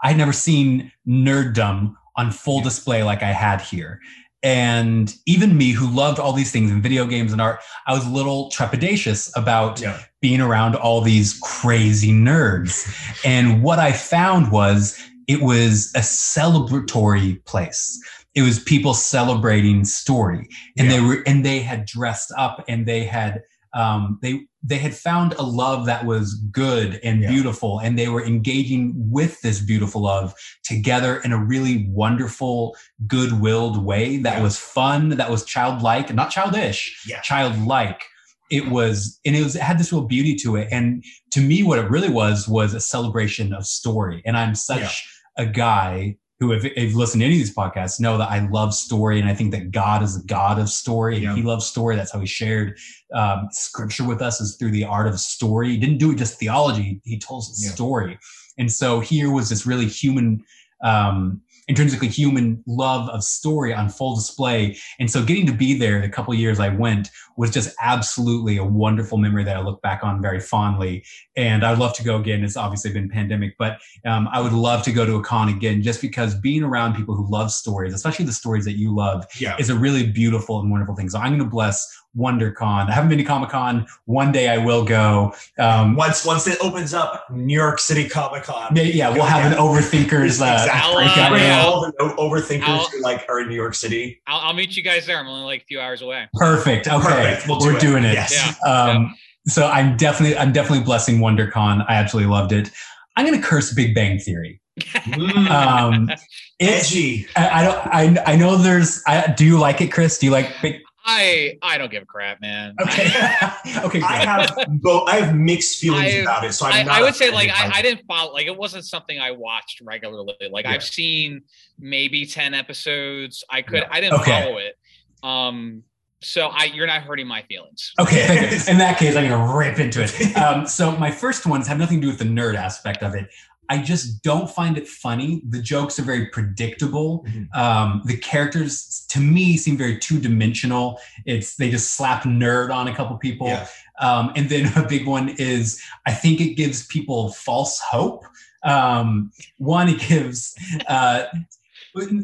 [0.03, 4.01] I had never seen nerddom on full display like I had here.
[4.43, 8.07] And even me, who loved all these things in video games and art, I was
[8.07, 9.99] a little trepidatious about Yeah.
[10.23, 12.89] being around all these crazy nerds.
[13.25, 14.99] and what I found was
[15.29, 17.99] it was a celebratory place.
[18.35, 20.49] It was people celebrating story,
[20.79, 23.43] and they were and they had dressed up and they had
[23.75, 27.31] um, they they had found a love that was good and Yeah.
[27.31, 33.83] beautiful, and they were engaging with this beautiful love together in a really wonderful, good-willed
[33.83, 34.43] way that Yeah.
[34.43, 37.21] was fun, that was childlike, not childish, Yeah.
[37.23, 38.03] childlike.
[38.51, 40.69] It was, and it was it had this real beauty to it.
[40.71, 44.21] And to me, what it really was was a celebration of story.
[44.27, 45.09] And I'm such
[45.39, 48.75] a guy who, if you've listened to any of these podcasts, know that I love
[48.75, 51.19] story, and I think that God is a God of story.
[51.19, 51.35] Yeah.
[51.35, 51.97] He loves story.
[51.97, 52.79] That's how He shared
[53.15, 55.69] um, Scripture with us is through the art of story.
[55.69, 57.71] He didn't do it just theology; He told us Yeah.
[57.73, 58.19] story.
[58.59, 60.43] And so here was this really human.
[60.83, 64.77] Um, intrinsically human love of story on full display.
[64.99, 68.65] And so getting to be there the couple years i went was just absolutely a
[68.65, 71.05] wonderful memory that i look back on very fondly.
[71.37, 72.43] And i'd love to go again.
[72.45, 75.81] It's obviously been pandemic but um, i would love to go to a con again
[75.81, 79.57] just because being around people who love stories especially the stories that you love Yeah.
[79.59, 81.09] is a really beautiful and wonderful thing.
[81.09, 81.79] So i'm going to bless
[82.17, 82.89] WonderCon.
[82.89, 83.87] I haven't been to Comic Con.
[84.07, 85.35] One day I will go.
[85.59, 88.75] Um, Once once it opens up, New York City Comic Con.
[88.75, 90.95] yeah, yeah, we'll have an overthinkers uh, exactly.
[91.05, 91.51] breakout Bring room.
[91.53, 94.21] out- all the overthinkers I'll- who like are in New York City.
[94.27, 95.19] I'll, I'll meet you guys there.
[95.19, 96.29] I'm only like a few hours away.
[96.35, 96.89] Perfect.
[96.89, 97.49] Okay, Perfect.
[97.49, 97.81] We'll do we're it.
[97.81, 98.15] doing it.
[98.15, 98.57] Yes.
[98.65, 98.71] Yeah.
[98.71, 99.15] Um,
[99.49, 101.85] So I'm definitely, I'm definitely blessing WonderCon.
[101.89, 102.71] I absolutely loved it.
[103.17, 104.61] I'm going to curse Big Bang Theory.
[104.81, 106.11] Mm, Um,
[106.59, 107.27] it's, edgy.
[107.37, 109.03] I, I don't, I, I know there's.
[109.07, 110.19] I, do you like it, Chris?
[110.19, 110.81] Do you like Big?
[111.05, 112.75] I I don't give a crap, man.
[112.81, 113.05] Okay,
[113.85, 114.03] okay.
[114.03, 115.09] I have both.
[115.09, 116.53] I have mixed feelings I- about it.
[116.53, 117.71] So I'm I, not I would say like I.
[117.79, 120.35] I didn't follow like it wasn't something I watched regularly.
[120.51, 120.73] Like Yeah.
[120.73, 121.43] I've seen
[121.79, 123.45] maybe 10 episodes.
[123.49, 124.43] I could I didn't Okay.
[124.43, 124.77] follow it.
[125.23, 125.85] Um
[126.23, 127.93] so I you're not hurting my feelings.
[127.99, 128.25] Okay,
[128.69, 130.37] in that case, I'm going to rip into it.
[130.37, 133.29] Um, so my first ones have nothing to do with the nerd aspect of it.
[133.71, 135.43] I just don't find it funny.
[135.49, 137.25] The jokes are very predictable.
[137.29, 137.57] Mhm.
[137.57, 141.01] Um, the characters, to me, seem very two-dimensional.
[141.25, 143.47] It's they just slap nerd on a couple people.
[143.47, 143.67] Yeah.
[144.01, 148.25] Um, and then a big one is I think it gives people false hope.
[148.65, 150.55] Um, one, it gives.
[150.89, 151.25] Uh,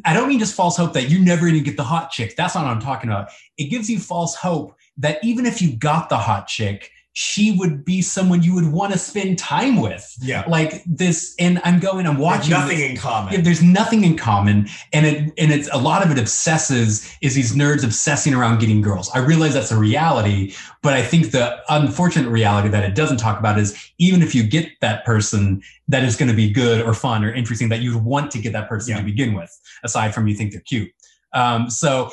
[0.05, 2.37] I don't mean just false hope that you never even get the hot chick.
[2.37, 3.31] That's not what I'm talking about.
[3.57, 7.83] It gives you false hope that even if you got the hot chick, she would
[7.83, 10.15] be someone you would want to spend time with.
[10.21, 10.45] Yeah.
[10.47, 12.51] Like this, and I'm going, I'm watching.
[12.51, 13.33] Nothing this- in common.
[13.33, 17.35] yeah, there's nothing in common, and it and it's a lot of it obsesses is
[17.35, 19.09] these nerds obsessing around getting girls.
[19.15, 20.53] I realize that's a reality,
[20.83, 24.43] but I think the unfortunate reality that it doesn't talk about is even if you
[24.43, 28.05] get that person that is going to be good or fun or interesting, that you'd
[28.05, 28.99] want to get that person Yeah.
[28.99, 30.91] to begin with, aside from you think they're cute.
[31.33, 32.11] Um, so.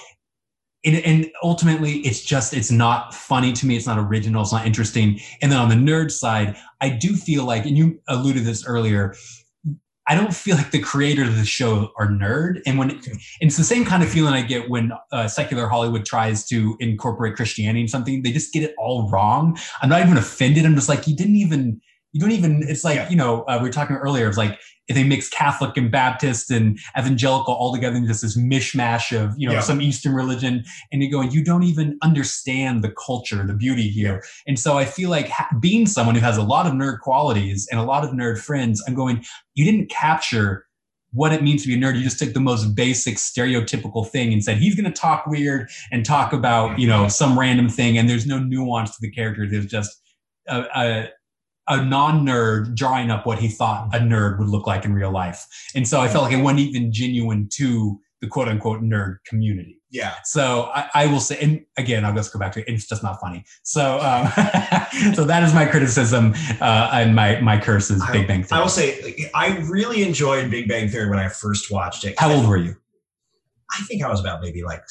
[0.85, 3.77] And, ultimately, it's just it's not funny to me.
[3.77, 4.41] It's not original.
[4.41, 5.19] It's not interesting.
[5.41, 8.65] And then on the nerd side, I do feel like, and you alluded to this
[8.65, 9.15] earlier,
[10.05, 12.61] I don't feel like the creators of the show are nerd.
[12.65, 12.99] And when
[13.39, 17.37] it's the same kind of feeling I get when uh, secular Hollywood tries to incorporate
[17.37, 19.57] Christianity in something, they just get it all wrong.
[19.81, 20.65] I'm not even offended.
[20.65, 21.79] I'm just like, you didn't even,
[22.13, 23.09] you don't even, it's like, Yeah.
[23.09, 26.51] you know, uh, we were talking earlier, it's like if they mix Catholic and Baptist
[26.51, 29.61] and evangelical all together into this mishmash of, you know, Yeah.
[29.61, 30.63] some Eastern religion.
[30.91, 34.23] And you're going, you don't even understand the culture, the beauty here.
[34.47, 37.67] And so I feel like ha- being someone who has a lot of nerd qualities
[37.71, 39.23] and a lot of nerd friends, I'm going,
[39.55, 40.65] you didn't capture
[41.11, 41.95] what it means to be a nerd.
[41.95, 45.69] You just took the most basic stereotypical thing and said, he's going to talk weird
[45.91, 47.97] and talk about, you know, some random thing.
[47.97, 49.47] And there's no nuance to the character.
[49.47, 49.91] There's just
[50.47, 51.09] a, a,
[51.67, 55.45] a non-nerd drawing up what he thought a nerd would look like in real life.
[55.75, 59.81] And so I felt like it wasn't even genuine to the quote unquote nerd community.
[59.91, 60.15] yeah.
[60.23, 62.65] So I, I will say, and again, I'll just go back to it.
[62.67, 63.43] It's just not funny.
[63.63, 64.27] So, um,
[65.13, 68.59] so that is my criticism uh, and my my curse is Big Bang Theory.
[68.59, 72.17] I will say I really enjoyed Big Bang Theory when I first watched it.
[72.17, 72.75] How old were you?
[73.71, 74.83] I think I was about maybe like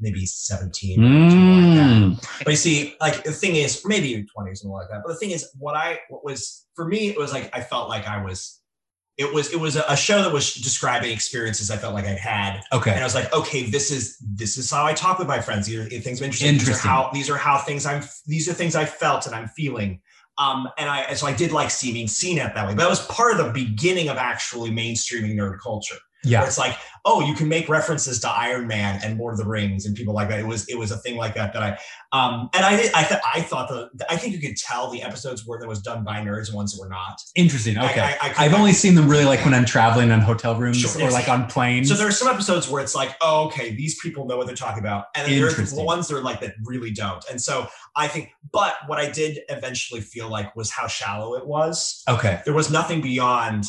[0.00, 1.65] maybe 17 or something like that.
[1.96, 2.44] Mm.
[2.44, 5.02] But you see, like the thing is, maybe even 20 something like that.
[5.04, 7.88] But the thing is, what I what was for me, it was like I felt
[7.88, 8.60] like I was.
[9.18, 12.60] It was it was a, show that was describing experiences I felt like I'd had,
[12.70, 15.40] Okay, and I was like, okay, this is this is how I talk with my
[15.40, 15.66] friends.
[15.66, 16.48] These are things I'm interested.
[16.48, 16.54] in.
[16.58, 16.90] These are Interesting.
[16.90, 18.02] how these are how things I'm.
[18.26, 20.02] These are things I felt and I'm feeling.
[20.36, 22.74] Um, and I and so I did like see being seen at that way.
[22.74, 25.96] But that was part of the beginning of actually mainstreaming nerd culture.
[26.24, 26.44] Yeah.
[26.44, 29.86] It's like, oh, you can make references to Iron Man and Lord of the Rings
[29.86, 30.40] and people like that.
[30.40, 31.78] It was it was a thing like that that I
[32.10, 35.46] um and I I thought I thought the I think you could tell the episodes
[35.46, 37.20] where that was done by nerds and ones that were not.
[37.36, 37.78] Interesting.
[37.78, 38.00] Okay.
[38.00, 41.10] I- I've only seen them really like when I'm traveling on hotel rooms Sure, or
[41.12, 41.88] like on planes.
[41.88, 44.56] So there are some episodes where it's like, oh, okay, these people know what they're
[44.56, 47.24] talking about, and then there's the ones that are like that really don't.
[47.30, 51.46] And so I think, but what I did eventually feel like was how shallow it
[51.46, 52.02] was.
[52.08, 52.40] okay.
[52.44, 53.66] There was nothing beyond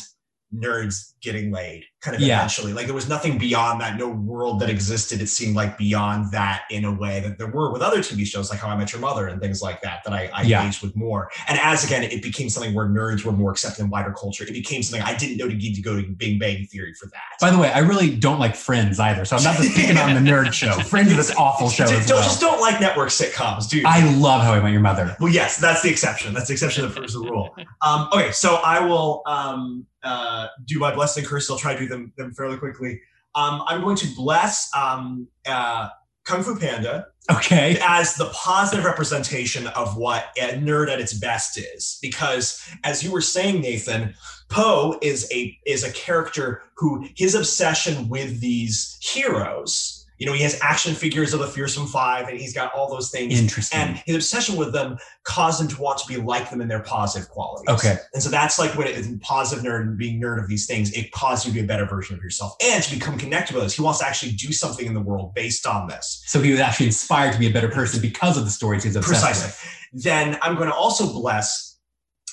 [0.54, 2.36] nerds getting laid, kind of Yeah.
[2.38, 2.72] eventually.
[2.72, 5.20] Like there was nothing beyond that, no world that existed.
[5.20, 8.50] It seemed like beyond that in a way that there were with other TV shows
[8.50, 10.60] like How I Met Your Mother and things like that that I, I Yeah.
[10.60, 11.28] engaged with more.
[11.48, 14.44] And as again, it became something where nerds were more accepted in wider culture.
[14.44, 17.06] It became something I didn't know to need to go to Big Bang Theory for
[17.06, 17.38] that.
[17.40, 20.14] By the way, I really don't like Friends either, so I'm not just picking on
[20.14, 20.72] the nerd show.
[20.74, 22.24] Friends is this awful show Just don't, well.
[22.24, 23.82] just don't like network sitcoms, you?
[23.84, 25.16] I love How I Met Your Mother.
[25.18, 26.32] well, yes, that's the exception.
[26.32, 27.56] That's the exception that proves the rule.
[27.84, 31.50] Um, okay, so I will um, uh, do my blessing curse.
[31.50, 33.00] I'll try to do them, them fairly quickly.
[33.34, 35.88] Um, I'm going to bless um, uh,
[36.24, 37.78] Kung Fu Panda Okay.
[37.82, 43.12] as the positive representation of what a nerd at its best is because as you
[43.12, 44.14] were saying nathan
[44.48, 50.42] Po is a is a character who his obsession with these heroes you know he
[50.42, 53.78] has action figures of the fearsome five and he's got all those things Interesting.
[53.78, 56.82] and his obsession with them caused him to want to be like them in their
[56.82, 57.96] positive qualities Okay.
[58.14, 60.90] and so that's like when it is positive nerd and being nerd of these things
[60.92, 63.64] it caused you to be a better version of yourself and to become connected with
[63.64, 66.50] us he wants to actually do something in the world based on this So he
[66.50, 69.46] was actually inspired to be a better person because of the stories he's obsessed Precisely.
[69.92, 70.04] with.
[70.04, 71.78] Then I'm going to also bless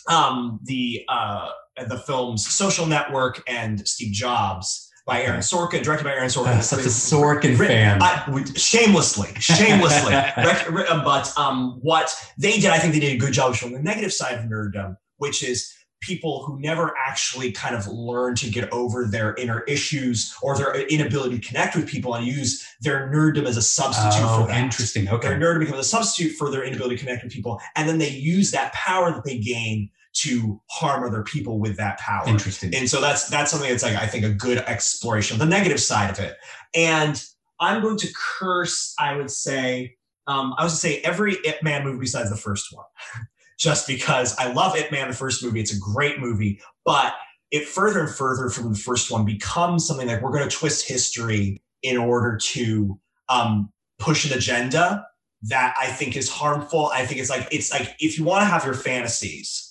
[0.09, 1.49] um, the uh,
[1.87, 6.47] the films Social Network and Steve Jobs by Aaron Sorkin, directed by Aaron Sorkin.
[6.57, 8.01] Uh, such a Sorkin Written- fan.
[8.01, 10.13] I- shamelessly, shamelessly.
[10.35, 13.73] Uh, but um, what they did, I think they did a good job of showing
[13.73, 18.49] the negative side of nerddom, which is people who never actually kind of learn to
[18.49, 23.09] get over their inner issues or their inability to connect with people and use their
[23.11, 25.05] nerddom as a substitute oh, for that interesting.
[25.05, 25.29] their Okay.
[25.29, 28.51] nerd becomes a substitute for their inability to connect with people and then they use
[28.51, 32.73] that power that they gain to harm other people with that power Interesting.
[32.73, 35.79] and so that's that's something that's like i think a good exploration of the negative
[35.79, 36.37] side of it
[36.73, 37.25] and
[37.59, 39.95] i'm going to curse i would say
[40.27, 42.85] um, i was to say every ip man movie besides the first one
[43.59, 47.15] just because i love ip man the first movie it's a great movie but
[47.51, 50.87] it further and further from the first one becomes something like we're going to twist
[50.87, 52.99] history in order to
[53.29, 55.05] um, push an agenda
[55.43, 56.87] that I think is harmful.
[56.93, 59.64] I think it's like it's like if you want to have your fantasies,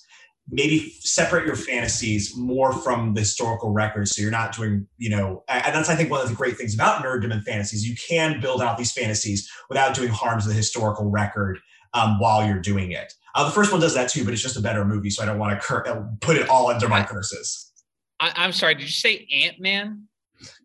[0.49, 4.15] maybe separate your fantasies more from the historical records.
[4.15, 6.73] So you're not doing, you know, and that's I think one of the great things
[6.73, 7.87] about nerddom and fantasies.
[7.87, 11.59] You can build out these fantasies without doing harm to the historical record
[11.93, 13.13] um, while you're doing it.
[13.33, 15.25] Uh, the first one does that too, but it's just a better movie, so I
[15.25, 17.71] don't want to cur- uh, put it all under my curses.
[18.19, 18.75] I, I'm sorry.
[18.75, 20.07] Did you say Ant Man?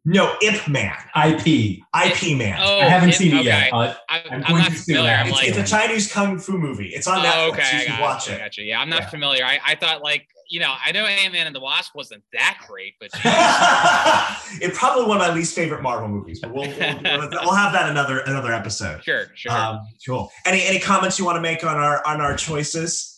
[0.05, 1.81] No, Ip Man, IP.
[1.95, 2.59] IP Man.
[2.61, 3.45] Oh, I haven't Ant- seen it okay.
[3.45, 3.73] yet.
[3.73, 5.11] Uh, I'm I'm, going not familiar.
[5.11, 6.89] I I'm haven't like, It's a Chinese kung fu movie.
[6.89, 7.49] It's on oh, Netflix.
[7.53, 8.33] okay, You should watch it.
[8.33, 8.39] I it.
[8.39, 8.65] got you.
[8.65, 9.09] Yeah, I'm not Yeah.
[9.11, 9.45] familiar.
[9.45, 12.59] I, I thought like you know I know Ant Man and the Wasp wasn't that
[12.67, 13.11] great, but
[14.63, 17.91] it's probably one of my least favorite Marvel movies, but we'll we'll, we'll have that
[17.91, 19.05] another another episode.
[19.05, 19.53] sure, sure.
[19.53, 20.31] Um, cool.
[20.47, 23.17] Any any comments you want to make on our on our choices?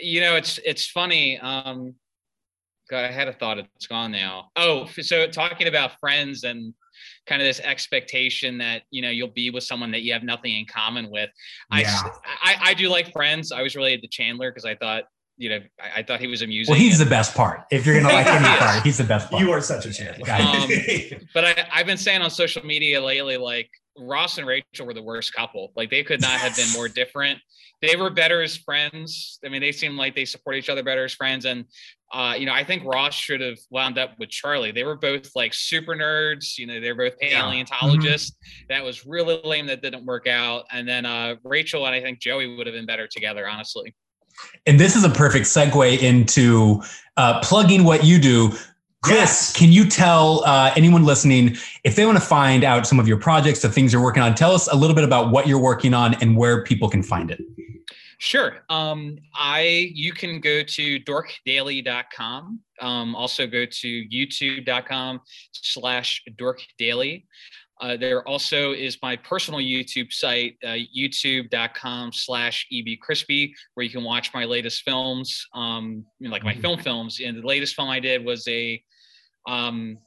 [0.00, 1.94] you know it's it's funny um
[2.90, 6.72] god i had a thought it's gone now oh so talking about friends and
[7.26, 10.56] kind of this expectation that you know you'll be with someone that you have nothing
[10.56, 11.30] in common with
[11.72, 11.98] Yeah.
[12.42, 15.04] I i do like friends i was related to chandler because i thought
[15.36, 17.64] you know I, I thought he was amusing well, he's and- the best part.
[17.70, 18.58] If you're gonna like any He is.
[18.58, 19.42] part, he's the best part.
[19.42, 20.16] You are such a champ.
[20.30, 20.70] Um,
[21.34, 23.68] but I, I've been saying on social media lately, like
[23.98, 25.72] Ross and Rachel were the worst couple.
[25.76, 27.38] Like they could not have been more different.
[27.82, 29.38] They were better as friends.
[29.44, 31.44] I mean, they seem like they support each other better as friends.
[31.44, 31.64] And
[32.12, 34.70] uh, you know, I think Ross should have wound up with Charlie.
[34.70, 36.56] They were both like super nerds.
[36.56, 37.42] You know, they're both Yeah.
[37.42, 38.36] paleontologists.
[38.68, 39.66] That was really lame.
[39.66, 40.64] That didn't work out.
[40.70, 43.94] And then uh, Rachel and I think Joey would have been better together, honestly.
[44.66, 46.82] And this is a perfect segue into
[47.16, 48.50] uh, plugging what you do.
[49.02, 49.56] Chris, Yes.
[49.56, 53.18] can you tell uh, anyone listening if they want to find out some of your
[53.18, 54.34] projects, the things you're working on?
[54.34, 57.30] Tell us a little bit about what you're working on and where people can find
[57.30, 57.40] it.
[58.18, 58.64] Sure.
[58.70, 62.60] Um, I you can go to dorkdaily.com.
[62.80, 65.20] Um, also go to youtube.com
[65.52, 67.24] slash dorkdaily.
[67.78, 74.02] Uh, there also is my personal YouTube site, uh, youtube.com slash ebcrispy, where you can
[74.02, 76.62] watch my latest films, um, you know, like my Mhm.
[76.62, 77.20] film films.
[77.20, 78.82] And the latest film I did was a
[79.46, 79.98] um,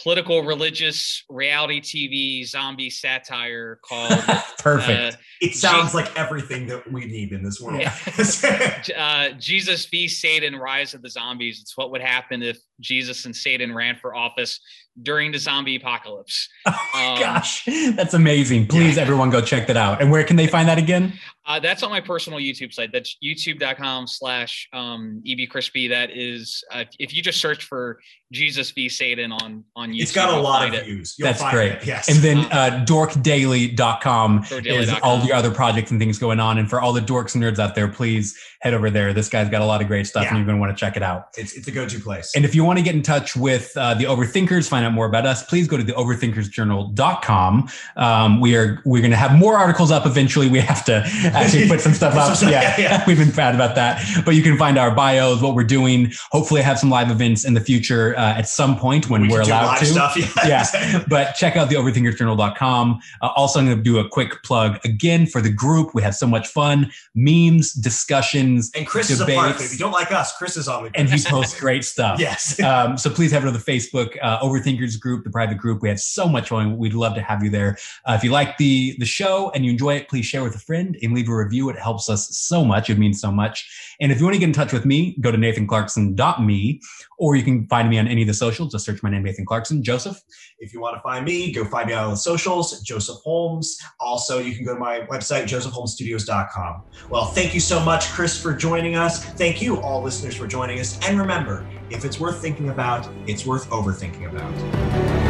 [0.00, 4.12] political, religious, reality TV zombie satire called
[4.58, 5.14] Perfect.
[5.14, 7.82] uh, it sounds like everything that we need in this world.
[8.96, 10.08] uh, Jesus v.
[10.08, 11.60] Satan, Rise of the Zombies.
[11.60, 14.60] It's what would happen if Jesus and Satan ran for office
[15.02, 16.48] during the zombie apocalypse.
[16.94, 18.66] Oh um, gosh, that's amazing.
[18.68, 19.02] Please, yeah.
[19.02, 20.00] everyone, go check that out.
[20.00, 21.12] And where can they find that again?
[21.46, 22.90] Uh, that's on my personal YouTube site.
[22.92, 25.88] That's youtube.com slash um, ebcrispy.
[25.88, 28.00] That is, uh, if you just search for
[28.32, 30.02] Jesus v Satan on, on YouTube.
[30.02, 30.84] It's got a lot of it.
[30.84, 31.14] views.
[31.16, 31.72] You'll that's great.
[31.72, 31.86] It.
[31.86, 32.08] Yes.
[32.08, 36.58] And then uh, dorkdaily.com is all the other projects and things going on.
[36.58, 39.12] And for all the dorks and nerds out there, please head over there.
[39.12, 40.30] This guy's got a lot of great stuff yeah.
[40.30, 41.28] and you're going to want to check it out.
[41.36, 42.32] It's, it's a go-to place.
[42.34, 45.06] And if you want to get in touch with uh, the Overthinkers, find out more
[45.06, 47.68] about us, please go to the overthinkersjournal.com.
[47.96, 50.48] Um, we are, we're going to have more articles up eventually.
[50.48, 51.02] We have to
[51.34, 52.40] actually put some stuff up.
[52.50, 54.02] yeah, yeah, we've been bad about that.
[54.24, 56.12] But you can find our bios, what we're doing.
[56.30, 59.40] Hopefully, have some live events in the future uh, at some point when we are
[59.42, 59.86] allowed to.
[59.86, 60.60] Stuff, yeah, yeah.
[60.60, 61.04] Exactly.
[61.08, 63.00] but check out the overthinkersjournal.com.
[63.20, 65.94] Uh, also, I'm going to do a quick plug again for the group.
[65.94, 69.28] We have so much fun, memes, discussions, and Chris debates.
[69.28, 69.64] is a part of it.
[69.64, 71.00] If you don't like us, Chris is on the group.
[71.00, 72.20] and he posts great stuff.
[72.20, 72.60] yes.
[72.60, 74.38] Um, so please head over to the Facebook uh,
[74.76, 75.82] Overthinkers group, the private group.
[75.82, 76.76] We have so much fun.
[76.76, 77.76] We'd love to have you there.
[78.04, 80.58] Uh, if you like the the show and you enjoy it, please share with a
[80.58, 81.68] friend and leave a review.
[81.70, 82.90] It helps us so much.
[82.90, 83.68] It means so much.
[84.00, 86.80] And if you want to get in touch with me, go to nathanclarkson.me
[87.18, 88.72] or you can find me on any of the socials.
[88.72, 89.82] Just search my name, Nathan Clarkson.
[89.82, 90.20] Joseph?
[90.58, 93.78] If you want to find me, go find me on the socials, Joseph Holmes.
[94.00, 96.82] Also, you can go to my website, josephholmesstudios.com.
[97.10, 99.24] Well, thank you so much, Chris, for joining us.
[99.24, 100.98] Thank you, all listeners, for joining us.
[101.06, 105.25] And remember, if it's worth thinking about, it's worth overthinking about.